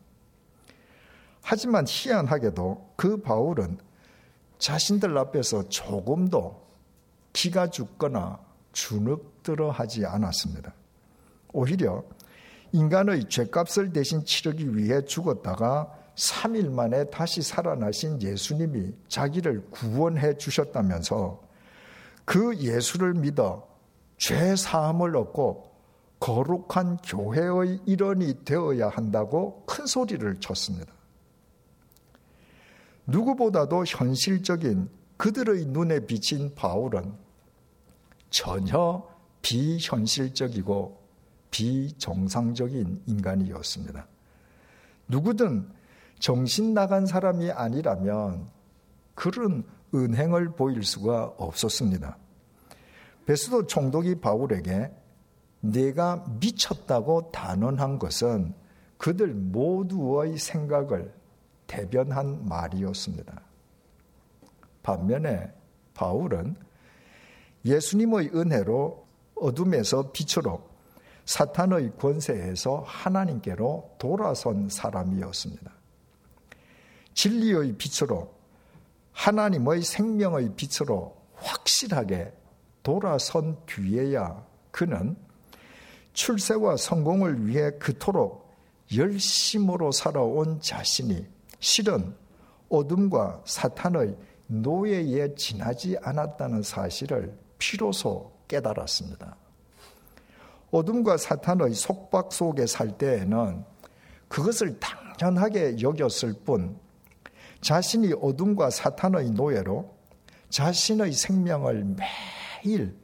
하지만 1.42 1.84
희한하게도 1.86 2.92
그 2.96 3.20
바울은 3.20 3.78
자신들 4.58 5.18
앞에서 5.18 5.68
조금도 5.68 6.64
기가 7.32 7.68
죽거나 7.68 8.38
주눅들어 8.72 9.70
하지 9.70 10.06
않았습니다. 10.06 10.72
오히려 11.52 12.02
인간의 12.74 13.28
죄값을 13.28 13.92
대신 13.92 14.24
치르기 14.24 14.76
위해 14.76 15.00
죽었다가 15.04 15.96
3일 16.16 16.72
만에 16.72 17.04
다시 17.04 17.40
살아나신 17.40 18.20
예수님이 18.20 18.92
자기를 19.06 19.70
구원해 19.70 20.36
주셨다면서 20.36 21.40
그 22.24 22.56
예수를 22.56 23.14
믿어 23.14 23.68
죄 24.16 24.56
사함을 24.56 25.16
얻고 25.16 25.70
거룩한 26.18 26.96
교회의 27.04 27.78
일원이 27.86 28.44
되어야 28.44 28.88
한다고 28.88 29.62
큰 29.66 29.86
소리를 29.86 30.40
쳤습니다. 30.40 30.92
누구보다도 33.06 33.84
현실적인 33.86 34.90
그들의 35.16 35.66
눈에 35.66 36.00
비친 36.00 36.52
바울은 36.56 37.14
전혀 38.30 39.06
비현실적이고 39.42 41.03
비정상적인 41.54 43.02
인간이었습니다. 43.06 44.08
누구든 45.06 45.70
정신 46.18 46.74
나간 46.74 47.06
사람이 47.06 47.52
아니라면 47.52 48.48
그런 49.14 49.62
은행을 49.94 50.56
보일 50.56 50.82
수가 50.82 51.26
없었습니다. 51.38 52.18
베스도 53.26 53.68
총독이 53.68 54.16
바울에게 54.16 54.90
내가 55.60 56.24
미쳤다고 56.40 57.30
단언한 57.30 58.00
것은 58.00 58.52
그들 58.98 59.28
모두의 59.28 60.38
생각을 60.38 61.14
대변한 61.68 62.48
말이었습니다. 62.48 63.40
반면에 64.82 65.52
바울은 65.94 66.56
예수님의 67.64 68.30
은혜로 68.34 69.06
어둠에서 69.36 70.10
빛으로 70.10 70.73
사탄의 71.26 71.92
권세에서 71.98 72.84
하나님께로 72.86 73.96
돌아선 73.98 74.68
사람이었습니다. 74.68 75.72
진리의 77.14 77.74
빛으로 77.76 78.34
하나님의 79.12 79.82
생명의 79.82 80.54
빛으로 80.56 81.16
확실하게 81.36 82.32
돌아선 82.82 83.56
뒤에야 83.66 84.44
그는 84.70 85.16
출세와 86.12 86.76
성공을 86.76 87.46
위해 87.46 87.70
그토록 87.78 88.52
열심으로 88.94 89.92
살아온 89.92 90.60
자신이 90.60 91.26
실은 91.58 92.14
어둠과 92.68 93.42
사탄의 93.46 94.16
노예에 94.46 95.34
지나지 95.34 95.96
않았다는 96.02 96.62
사실을 96.62 97.36
비로소 97.58 98.32
깨달았습니다. 98.48 99.36
어둠과 100.74 101.18
사탄의 101.18 101.72
속박 101.72 102.32
속에 102.32 102.66
살 102.66 102.98
때에는 102.98 103.64
그것을 104.26 104.80
당연하게 104.80 105.80
여겼을 105.80 106.34
뿐 106.44 106.76
자신이 107.60 108.12
어둠과 108.20 108.70
사탄의 108.70 109.30
노예로 109.30 109.94
자신의 110.48 111.12
생명을 111.12 111.94
매일 112.64 112.96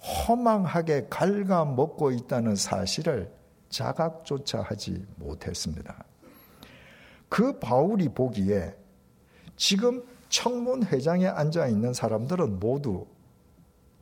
허망하게 0.00 1.06
갉아먹고 1.08 2.10
있다는 2.10 2.56
사실을 2.56 3.32
자각조차 3.68 4.62
하지 4.62 5.06
못했습니다. 5.16 6.04
그 7.28 7.60
바울이 7.60 8.08
보기에 8.08 8.74
지금 9.56 10.02
청문회장에 10.30 11.28
앉아 11.28 11.68
있는 11.68 11.92
사람들은 11.92 12.58
모두 12.58 13.06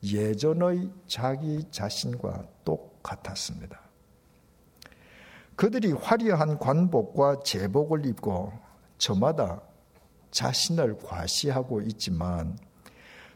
예전의 0.03 0.91
자기 1.07 1.65
자신과 1.71 2.47
똑같았습니다. 2.65 3.81
그들이 5.57 5.93
화려한 5.93 6.59
관복과 6.59 7.41
제복을 7.43 8.05
입고 8.07 8.53
저마다 8.99 9.63
자신을 10.31 10.99
과시하고 10.99 11.81
있지만 11.83 12.59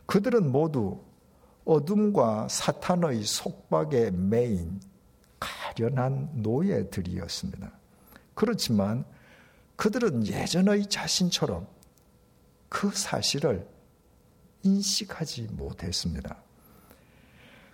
그들은 0.06 0.52
모두 0.52 1.02
어둠과 1.64 2.48
사탄의 2.48 3.22
속박에 3.22 4.10
매인 4.10 4.80
가련한 5.38 6.30
노예들이었습니다. 6.42 7.72
그렇지만 8.34 9.04
그들은 9.76 10.26
예전의 10.26 10.86
자신처럼 10.86 11.66
그 12.68 12.90
사실을 12.90 13.66
인식하지 14.62 15.48
못했습니다. 15.52 16.36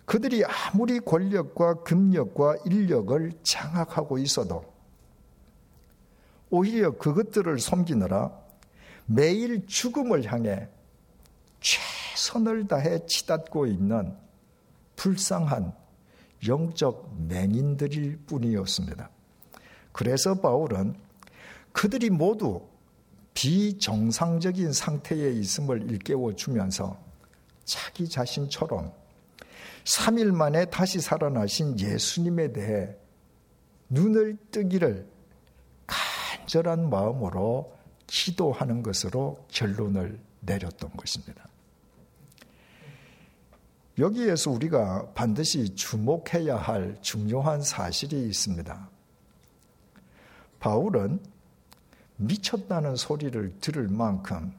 그들이 0.07 0.45
아무리 0.45 0.99
권력과 1.01 1.83
금력과 1.83 2.57
인력을 2.65 3.33
장악하고 3.43 4.19
있어도 4.19 4.65
오히려 6.49 6.97
그것들을 6.97 7.59
섬기느라 7.59 8.33
매일 9.05 9.67
죽음을 9.67 10.25
향해 10.25 10.69
최 11.61 11.81
최선을 12.17 12.67
다해 12.67 13.07
치닫고 13.07 13.67
있는 13.67 14.17
불쌍한 14.97 15.73
영적 16.49 17.15
맹인들일 17.29 18.19
뿐이었습니다. 18.27 19.11
그래서 19.93 20.35
바울은 20.35 20.95
그들이 21.73 22.09
모두 22.09 22.67
비정상적인 23.35 24.73
상태에 24.73 25.31
있음을 25.33 25.91
일깨워 25.91 26.35
주면서 26.35 26.99
자기 27.65 28.09
자신처럼 28.09 28.93
3일 29.87 30.33
만에 30.33 30.65
다시 30.67 31.01
살아나신 31.01 31.79
예수님에 31.79 32.53
대해 32.53 32.97
눈을 33.89 34.37
뜨기를 34.51 35.07
간절한 35.87 36.91
마음으로 36.91 37.73
기도하는 38.09 38.83
것으로 38.83 39.47
결론을 39.49 40.19
내렸던 40.41 40.91
것입니다. 40.97 41.49
여기에서 43.99 44.51
우리가 44.51 45.13
반드시 45.15 45.75
주목해야 45.75 46.57
할 46.57 46.99
중요한 47.01 47.63
사실이 47.63 48.27
있습니다. 48.27 48.91
바울은 50.59 51.21
미쳤다는 52.17 52.97
소리를 52.97 53.59
들을 53.61 53.89
만큼 53.89 54.53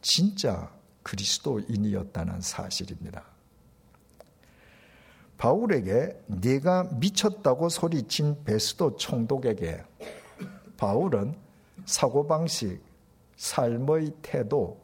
진짜 0.00 0.72
그리스도인이었다는 1.02 2.40
사실입니다. 2.40 3.33
바울에게 5.44 6.18
네가 6.26 6.84
미쳤다고 6.98 7.68
소리친 7.68 8.44
베스도 8.44 8.96
총독에게 8.96 9.84
바울은 10.78 11.34
사고방식, 11.84 12.82
삶의 13.36 14.14
태도, 14.22 14.80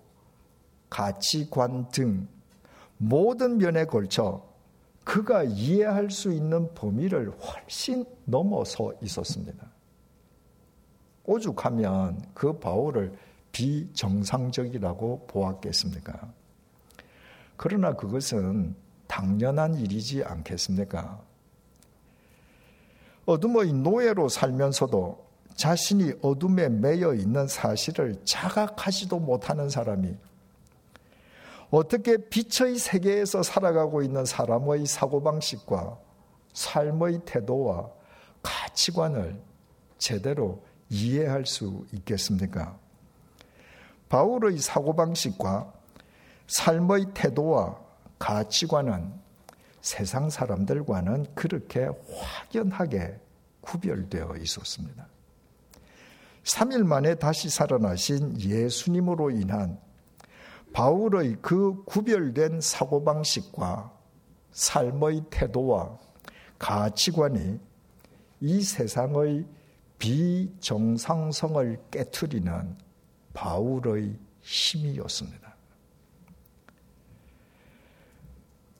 가치관 0.91 1.89
등 1.89 2.29
모든 2.99 3.57
면에 3.57 3.87
걸쳐 3.87 4.47
그가 5.03 5.45
이해할 5.45 6.11
수 6.11 6.31
있는 6.31 6.75
범위를 6.75 7.31
훨씬 7.31 8.05
넘어서 8.27 8.93
있었습니다. 9.01 9.67
오죽하면 11.25 12.21
그 12.35 12.59
바울을 12.59 13.17
비정상적이라고 13.53 15.27
보았겠습니까? 15.27 16.35
그러나 17.57 17.95
그것은 17.97 18.75
당연한 19.11 19.75
일이지 19.75 20.23
않겠습니까? 20.23 21.21
어둠의 23.27 23.73
노예로 23.73 24.29
살면서도 24.29 25.27
자신이 25.57 26.13
어둠에 26.23 26.69
매여 26.69 27.15
있는 27.15 27.49
사실을 27.49 28.25
자각하지도 28.25 29.19
못하는 29.19 29.69
사람이 29.69 30.15
어떻게 31.71 32.19
빛의 32.19 32.79
세계에서 32.79 33.43
살아가고 33.43 34.03
있는 34.03 34.25
사람의 34.25 34.87
사고방식과 34.87 35.99
삶의 36.53 37.23
태도와 37.25 37.91
가치관을 38.43 39.43
제대로 39.99 40.63
이해할 40.89 41.47
수 41.47 41.85
있겠습니까? 41.93 42.79
바울의 44.09 44.59
사고방식과 44.59 45.73
삶의 46.47 47.07
태도와 47.13 47.90
가치관은 48.21 49.13
세상 49.81 50.31
사람들과는 50.31 51.35
그렇게 51.35 51.89
확연하게 52.21 53.19
구별되어 53.63 54.37
있었습니다. 54.37 55.09
3일 56.45 56.85
만에 56.85 57.17
다시 57.17 57.49
살아나신 57.49 58.41
예수님으로 58.41 59.31
인한 59.31 59.81
바울의 60.73 61.39
그 61.41 61.83
구별된 61.85 62.61
사고방식과 62.61 63.93
삶의 64.53 65.25
태도와 65.31 65.99
가치관이 66.59 67.59
이 68.41 68.63
세상의 68.63 69.47
비정상성을 69.99 71.79
깨뜨리는 71.91 72.77
바울의 73.33 74.19
힘이었습니다. 74.43 75.40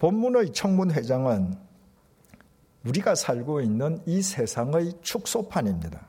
본문의 0.01 0.55
청문회장은 0.55 1.59
우리가 2.87 3.15
살고 3.15 3.61
있는 3.61 4.03
이 4.07 4.23
세상의 4.23 4.95
축소판입니다. 5.03 6.09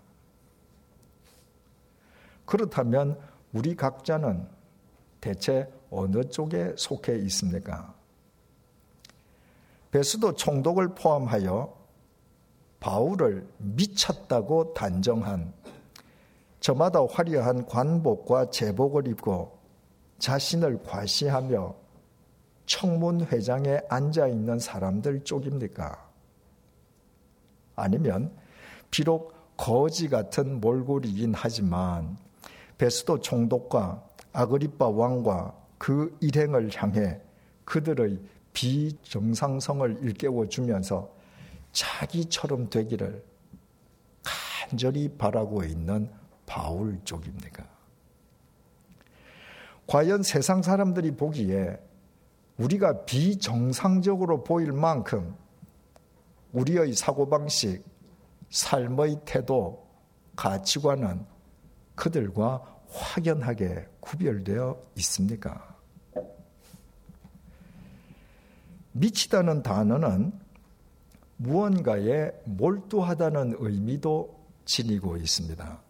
그렇다면 2.45 3.19
우리 3.51 3.75
각자는 3.75 4.47
대체 5.19 5.69
어느 5.89 6.23
쪽에 6.23 6.73
속해 6.77 7.17
있습니까? 7.17 7.93
베스도 9.91 10.36
총독을 10.36 10.95
포함하여 10.95 11.77
바울을 12.80 13.45
미쳤다고 13.58 14.73
단정한 14.73 15.54
저마다 16.62 17.06
화려한 17.06 17.65
관복과 17.65 18.51
제복을 18.51 19.10
입고 19.10 19.60
자신을 20.19 20.82
과시하며 20.84 21.81
청문회장에 22.65 23.82
앉아 23.89 24.28
있는 24.28 24.60
사람들 24.60 25.24
쪽입니까? 25.24 26.10
아니면 27.76 28.32
비록 28.89 29.34
거지 29.58 30.08
같은 30.08 30.60
몰골이긴 30.60 31.34
하지만 31.36 32.17
베스도 32.78 33.19
총독과 33.19 34.04
아그리빠 34.34 34.88
왕과 34.88 35.56
그 35.78 36.15
일행을 36.19 36.71
향해 36.76 37.19
그들의 37.65 38.19
비정상성을 38.54 40.00
일깨워 40.02 40.47
주면서 40.47 41.13
자기처럼 41.71 42.69
되기를 42.69 43.24
간절히 44.24 45.10
바라고 45.10 45.63
있는 45.63 46.10
바울 46.45 47.00
쪽입니까? 47.04 47.65
과연 49.88 50.24
세상 50.24 50.62
사람들이 50.62 51.12
보기에 51.12 51.78
우리가 52.62 53.06
비정상적으로 53.06 54.43
보일 54.43 54.71
만큼 54.71 55.36
우리의 56.54 56.93
사고방식, 56.93 57.84
삶의 58.52 59.21
태도, 59.26 59.88
가치관은 60.36 61.26
그들과 61.95 62.62
확연하게 62.89 63.88
구별되어 64.00 64.80
있습니까? 64.97 65.76
미치다는 68.91 69.63
단어는 69.63 70.34
무언가에 71.38 72.32
몰두하다는 72.45 73.56
의미도 73.58 74.39
지니고 74.65 75.17
있습니다. 75.17 75.82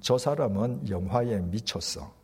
저 0.00 0.16
사람은 0.16 0.88
영화에 0.88 1.40
미쳤어. 1.40 2.19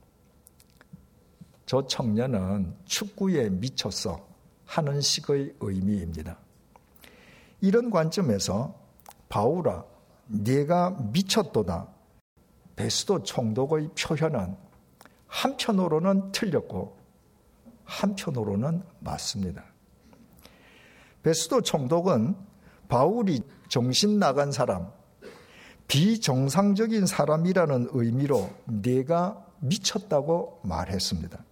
저 1.67 1.87
청년은 1.87 2.77
축구에 2.85 3.51
미쳤어. 3.51 4.25
하는 4.67 5.01
식의 5.01 5.55
의미입니다. 5.61 6.39
이런 7.61 7.91
관점에서 7.91 8.75
바울아, 9.29 9.85
네가 10.27 11.11
미쳤도다. 11.13 11.89
베스도 12.75 13.23
총독의 13.23 13.91
표현은 13.99 14.57
한편으로는 15.29 16.33
틀렸고 16.33 16.97
한편으로는 17.85 18.83
맞습니다. 19.01 19.65
베스도 21.23 21.63
총독은 21.63 22.37
바울이 22.89 23.41
정신 23.69 24.19
나간 24.19 24.53
사람, 24.53 24.91
비정상적인 25.89 27.07
사람이라는 27.07 27.89
의미로 27.93 28.51
내가 28.65 29.45
미쳤다고 29.61 30.61
말했습니다. 30.65 31.45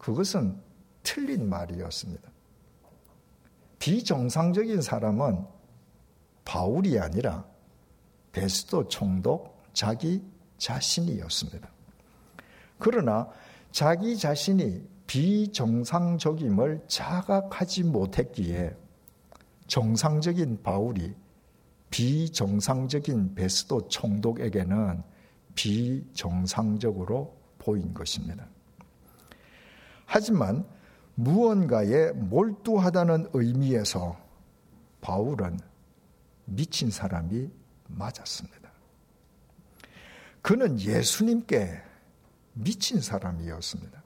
그것은 0.00 0.58
틀린 1.02 1.48
말이었습니다. 1.48 2.28
비정상적인 3.78 4.82
사람은 4.82 5.44
바울이 6.44 6.98
아니라 6.98 7.44
베스도 8.32 8.88
총독 8.88 9.62
자기 9.72 10.22
자신이었습니다. 10.58 11.68
그러나 12.78 13.28
자기 13.72 14.16
자신이 14.16 14.82
비정상적임을 15.06 16.84
자각하지 16.86 17.84
못했기에 17.84 18.74
정상적인 19.66 20.62
바울이 20.62 21.14
비정상적인 21.90 23.34
베스도 23.34 23.88
총독에게는 23.88 25.02
비정상적으로 25.54 27.36
보인 27.58 27.92
것입니다. 27.92 28.46
하지만 30.12 30.66
무언가에 31.14 32.10
몰두하다는 32.10 33.30
의미에서 33.32 34.18
바울은 35.00 35.60
미친 36.46 36.90
사람이 36.90 37.48
맞았습니다. 37.86 38.72
그는 40.42 40.80
예수님께 40.80 41.80
미친 42.54 43.00
사람이었습니다. 43.00 44.02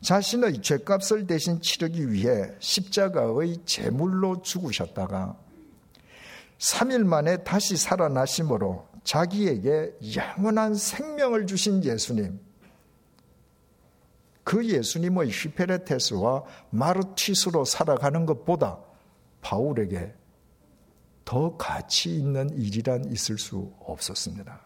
자신의 0.00 0.62
죄값을 0.62 1.26
대신 1.26 1.60
치르기 1.60 2.10
위해 2.10 2.54
십자가의 2.58 3.58
제물로 3.66 4.40
죽으셨다가 4.40 5.38
3일 6.58 7.04
만에 7.04 7.44
다시 7.44 7.76
살아나심으로 7.76 8.88
자기에게 9.04 9.92
영원한 10.16 10.74
생명을 10.74 11.46
주신 11.46 11.84
예수님. 11.84 12.51
그 14.44 14.66
예수님의 14.66 15.30
휘페레테스와 15.30 16.44
마르티스로 16.70 17.64
살아가는 17.64 18.26
것보다 18.26 18.78
바울에게 19.40 20.14
더 21.24 21.56
가치 21.56 22.16
있는 22.16 22.50
일이란 22.50 23.04
있을 23.10 23.38
수 23.38 23.72
없었습니다. 23.80 24.60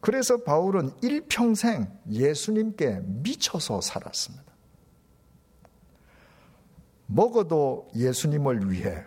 그래서 0.00 0.36
바울은 0.42 0.90
일평생 1.00 1.86
예수님께 2.10 3.00
미쳐서 3.04 3.80
살았습니다. 3.80 4.52
먹어도 7.06 7.88
예수님을 7.94 8.70
위해, 8.70 9.04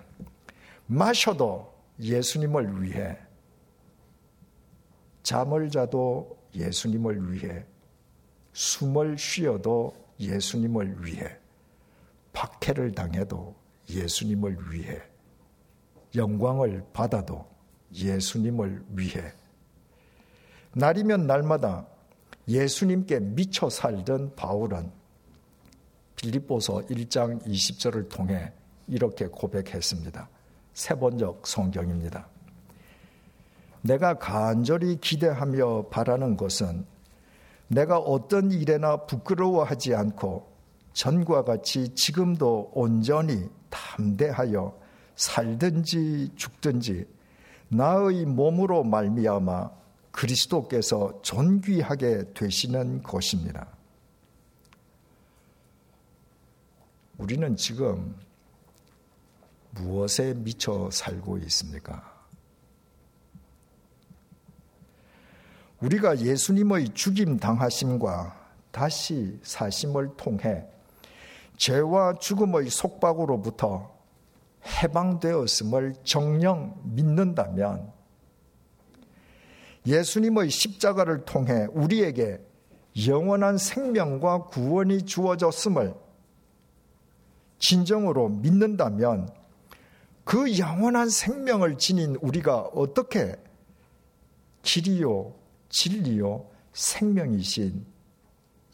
마셔도 0.85 1.73
예수님을 1.99 2.81
위해, 2.81 3.17
잠을 5.23 5.69
자도 5.69 6.37
예수님을 6.55 7.33
위해, 7.33 7.65
숨을 8.55 9.17
쉬어도 9.17 9.93
예수님을 10.17 11.05
위해, 11.05 11.37
박해를 12.31 12.93
당해도 12.93 13.53
예수님을 13.89 14.71
위해, 14.71 15.01
영광을 16.15 16.85
받아도 16.93 17.45
예수님을 17.93 18.85
위해, 18.91 19.33
날이면 20.73 21.27
날마다 21.27 21.85
예수님께 22.47 23.19
미쳐 23.19 23.69
살던 23.69 24.35
바울은 24.35 24.89
빌립보서 26.15 26.77
1장 26.89 27.45
20절을 27.45 28.07
통해 28.09 28.53
이렇게 28.87 29.27
고백했습니다. 29.27 30.29
세 30.73 30.95
번역 30.95 31.45
성경입니다. 31.45 32.29
내가 33.81 34.17
간절히 34.17 34.95
기대하며 34.95 35.87
바라는 35.89 36.37
것은 36.37 36.94
내가 37.67 37.97
어떤 37.97 38.51
일에나 38.51 39.05
부끄러워하지 39.05 39.95
않고 39.95 40.53
전과 40.93 41.43
같이 41.43 41.93
지금도 41.95 42.71
온전히 42.73 43.49
담대하여 43.69 44.79
살든지 45.15 46.31
죽든지 46.35 47.05
나의 47.69 48.25
몸으로 48.25 48.83
말미암아 48.83 49.71
그리스도께서 50.11 51.19
존귀하게 51.21 52.33
되시는 52.33 53.03
것입니다. 53.03 53.67
우리는 57.17 57.55
지금 57.55 58.15
무엇에 59.71 60.33
미쳐 60.33 60.89
살고 60.91 61.39
있습니까? 61.39 62.14
우리가 65.85 66.19
예수님의 66.19 66.89
죽임 66.95 67.37
당하심과 67.37 68.35
다시 68.71 69.39
사심을 69.43 70.17
통해 70.17 70.65
죄와 71.57 72.15
죽음의 72.15 72.71
속박으로부터 72.71 73.93
해방되었음을 74.65 75.93
정령 76.03 76.81
믿는다면 76.85 77.93
예수님의 79.85 80.49
십자가를 80.49 81.23
통해 81.25 81.67
우리에게 81.71 82.39
영원한 83.07 83.59
생명과 83.59 84.45
구원이 84.45 85.05
주어졌음을 85.05 85.93
진정으로 87.59 88.29
믿는다면 88.29 89.29
그 90.23 90.57
영원한 90.57 91.09
생명을 91.09 91.77
지닌 91.77 92.15
우리가 92.21 92.61
어떻게 92.73 93.35
길이요, 94.63 95.44
진리요, 95.75 96.49
생명이신 96.71 97.85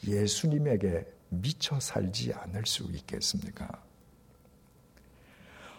예수님에게 0.06 1.04
미쳐 1.30 1.80
살지 1.80 2.32
않을 2.32 2.68
수 2.68 2.84
있겠습니까? 2.84 3.68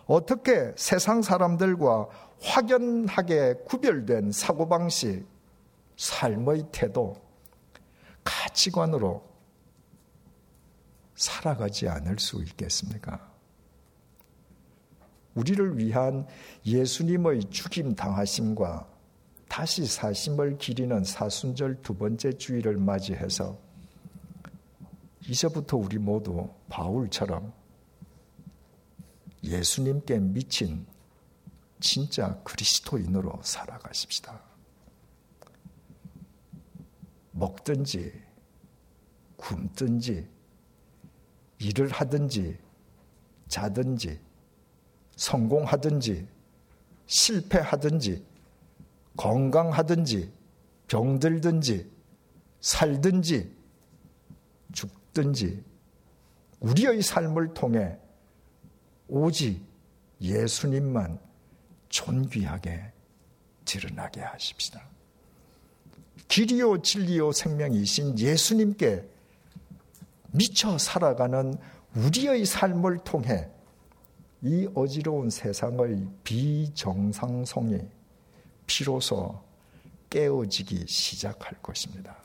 어떻게 0.06 0.72
세상 0.76 1.22
사람들과 1.22 2.08
확연하게 2.40 3.54
구별된 3.66 4.32
사고방식, 4.32 5.24
삶의 5.96 6.66
태도, 6.72 7.22
가치관으로 8.24 9.24
살아가지 11.14 11.88
않을 11.88 12.18
수 12.18 12.42
있겠습니까? 12.42 13.30
우리를 15.36 15.78
위한 15.78 16.26
예수님의 16.66 17.44
죽임 17.50 17.94
당하심과 17.94 18.91
다시 19.52 19.84
사심을 19.84 20.56
기리는 20.56 21.04
사순절 21.04 21.82
두 21.82 21.94
번째 21.94 22.32
주일을 22.38 22.78
맞이해서 22.78 23.58
이제부터 25.28 25.76
우리 25.76 25.98
모두 25.98 26.48
바울처럼 26.70 27.52
예수님께 29.44 30.20
미친 30.20 30.86
진짜 31.80 32.40
그리스도인으로 32.44 33.40
살아가십시다. 33.42 34.40
먹든지, 37.32 38.10
굶든지, 39.36 40.30
일을 41.58 41.90
하든지, 41.90 42.56
자든지, 43.48 44.18
성공하든지, 45.16 46.26
실패하든지, 47.04 48.31
건강하든지, 49.16 50.32
병들든지, 50.88 51.90
살든지, 52.60 53.56
죽든지, 54.72 55.64
우리의 56.60 57.02
삶을 57.02 57.54
통해 57.54 57.98
오직 59.08 59.62
예수님만 60.20 61.18
존귀하게 61.88 62.92
드러나게 63.64 64.20
하십시다. 64.20 64.82
길이요 66.28 66.80
진리요 66.82 67.32
생명이신 67.32 68.18
예수님께 68.18 69.04
미쳐 70.30 70.78
살아가는 70.78 71.58
우리의 71.94 72.46
삶을 72.46 72.98
통해 73.04 73.50
이 74.40 74.66
어지러운 74.74 75.28
세상의 75.30 76.06
비정상성이 76.24 77.80
비로소 78.74 79.38
깨어지기 80.08 80.86
시작할 80.86 81.60
것입니다. 81.60 82.16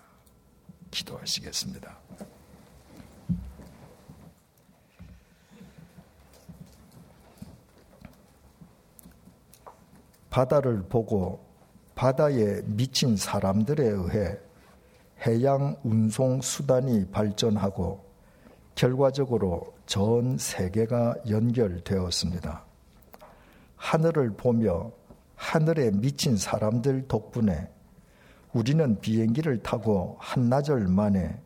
기도하시겠습니다. 0.92 1.98
바다를 10.30 10.84
보고 10.84 11.46
바다에 11.96 12.62
미친 12.64 13.18
사람들에 13.18 13.84
의해 13.86 14.38
해양 15.26 15.76
운송 15.84 16.42
수단이 16.42 17.12
발전하고 17.12 18.06
결과적으로 18.74 19.74
전 19.86 20.38
세계가 20.38 21.16
연결되었습니다. 21.30 22.64
하늘을 23.76 24.32
보며 24.38 24.94
하늘에 25.38 25.92
미친 25.92 26.36
사람들 26.36 27.08
덕분에 27.08 27.70
우리는 28.54 29.00
비행기를 29.00 29.62
타고 29.62 30.18
한나절 30.20 30.88
만에 30.88 31.40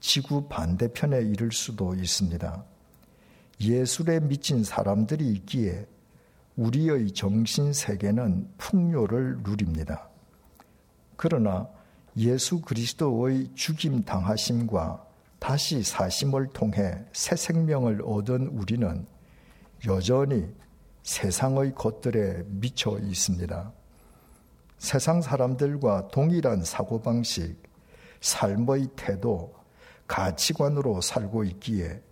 지구 0.00 0.48
반대편에 0.48 1.20
이를 1.20 1.52
수도 1.52 1.94
있습니다. 1.94 2.64
예술에 3.60 4.20
미친 4.20 4.64
사람들이 4.64 5.28
있기에 5.32 5.86
우리의 6.56 7.12
정신 7.12 7.72
세계는 7.72 8.48
풍요를 8.56 9.42
누립니다. 9.42 10.08
그러나 11.16 11.68
예수 12.16 12.62
그리스도의 12.62 13.50
죽임 13.54 14.02
당하심과 14.02 15.04
다시 15.38 15.82
사심을 15.82 16.48
통해 16.48 17.04
새 17.12 17.36
생명을 17.36 18.00
얻은 18.02 18.48
우리는 18.48 19.06
여전히 19.86 20.48
세상의 21.06 21.72
것들에 21.76 22.42
미쳐 22.46 22.98
있습니다. 22.98 23.72
세상 24.76 25.22
사람들과 25.22 26.08
동일한 26.08 26.64
사고방식, 26.64 27.62
삶의 28.20 28.88
태도, 28.96 29.54
가치관으로 30.08 31.00
살고 31.00 31.44
있기에 31.44 32.02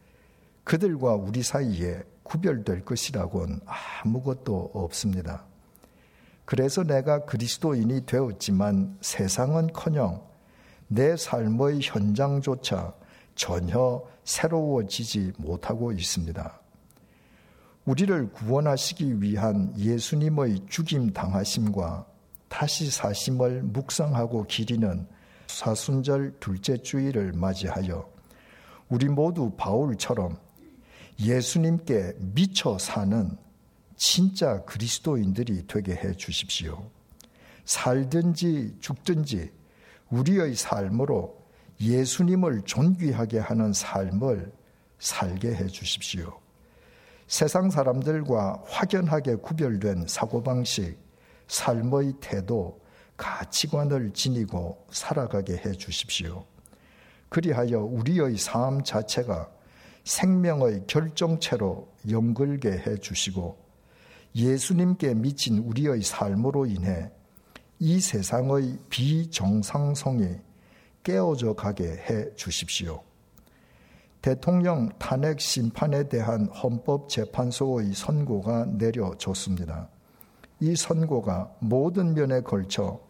그들과 0.63 1.15
우리 1.15 1.43
사이에 1.43 2.05
구별될 2.23 2.85
것이라고는 2.85 3.61
아무것도 4.05 4.71
없습니다. 4.73 5.45
그래서 6.45 6.85
내가 6.85 7.25
그리스도인이 7.25 8.07
되었지만 8.07 8.99
세상은 9.01 9.73
커녕 9.73 10.25
내 10.87 11.17
삶의 11.17 11.81
현장조차 11.83 12.95
전혀 13.35 14.05
새로워지지 14.23 15.33
못하고 15.39 15.91
있습니다. 15.91 16.64
우리를 17.85 18.33
구원하시기 18.33 19.21
위한 19.21 19.75
예수님의 19.79 20.67
죽임 20.69 21.13
당하심과 21.13 22.07
다시 22.49 22.91
사심을 22.91 23.63
묵상하고 23.63 24.45
기리는 24.45 25.07
사순절 25.49 26.37
둘째 26.41 26.79
주일을 26.79 27.33
맞이하여 27.33 28.11
우리 28.89 29.09
모두 29.09 29.53
바울처럼 29.57 30.39
예수님께 31.21 32.15
미쳐 32.19 32.79
사는 32.79 33.37
진짜 33.97 34.65
그리스도인들이 34.65 35.67
되게 35.67 35.95
해 35.95 36.15
주십시오. 36.15 36.91
살든지 37.67 38.77
죽든지 38.81 39.53
우리의 40.11 40.55
삶으로 40.55 41.39
예수님을 41.81 42.63
존귀하게 42.65 43.41
하는 43.41 43.73
삶을 43.73 44.53
살게 44.99 45.55
해 45.55 45.67
주십시오. 45.67 46.44
세상 47.27 47.71
사람들과 47.71 48.63
확연하게 48.67 49.37
구별된 49.37 50.07
사고방식, 50.07 50.99
삶의 51.49 52.15
태도, 52.21 52.81
가치관을 53.17 54.13
지니고 54.13 54.87
살아가게 54.91 55.57
해 55.57 55.73
주십시오. 55.73 56.45
그리하여 57.29 57.81
우리의 57.81 58.37
삶 58.37 58.83
자체가 58.83 59.51
생명의 60.05 60.85
결정체로 60.87 61.89
연결게 62.11 62.71
해 62.71 62.97
주시고 62.97 63.57
예수님께 64.37 65.15
미친 65.15 65.59
우리의 65.59 66.03
삶으로 66.03 66.67
인해 66.67 67.11
이 67.79 68.01
세상의 68.01 68.79
비정상성이 68.91 70.37
깨어져 71.03 71.55
가게 71.55 71.85
해 71.85 72.35
주십시오. 72.35 73.03
대통령 74.25 74.89
탄핵 74.99 75.39
심판에 75.39 76.09
대한 76.09 76.47
헌법재판소의 76.47 77.93
선고가 77.93 78.65
내려졌습니다. 78.65 79.91
이 80.61 80.75
선고가 80.75 81.55
모든 81.59 82.15
면에 82.15 82.41
걸쳐 82.41 83.03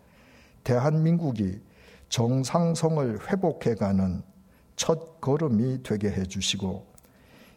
대한민국이 0.65 1.61
정상성을 2.09 3.31
회복해가는 3.31 4.25
첫 4.75 5.21
걸음이 5.21 5.85
되게 5.85 6.11
해주시고 6.11 6.85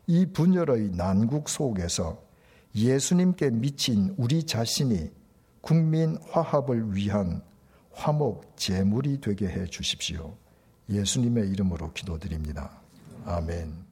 이 0.05 0.27
분열의 0.27 0.91
난국 0.91 1.49
속에서 1.49 2.21
예수님께 2.75 3.49
미친 3.49 4.13
우리 4.17 4.43
자신이 4.43 5.09
국민 5.61 6.19
화합을 6.29 6.93
위한 6.93 7.41
화목 7.91 8.55
제물이 8.55 9.19
되게 9.19 9.47
해 9.47 9.65
주십시오. 9.65 10.35
예수님의 10.91 11.49
이름으로 11.49 11.91
기도드립니다. 11.93 12.85
아멘. 13.27 13.86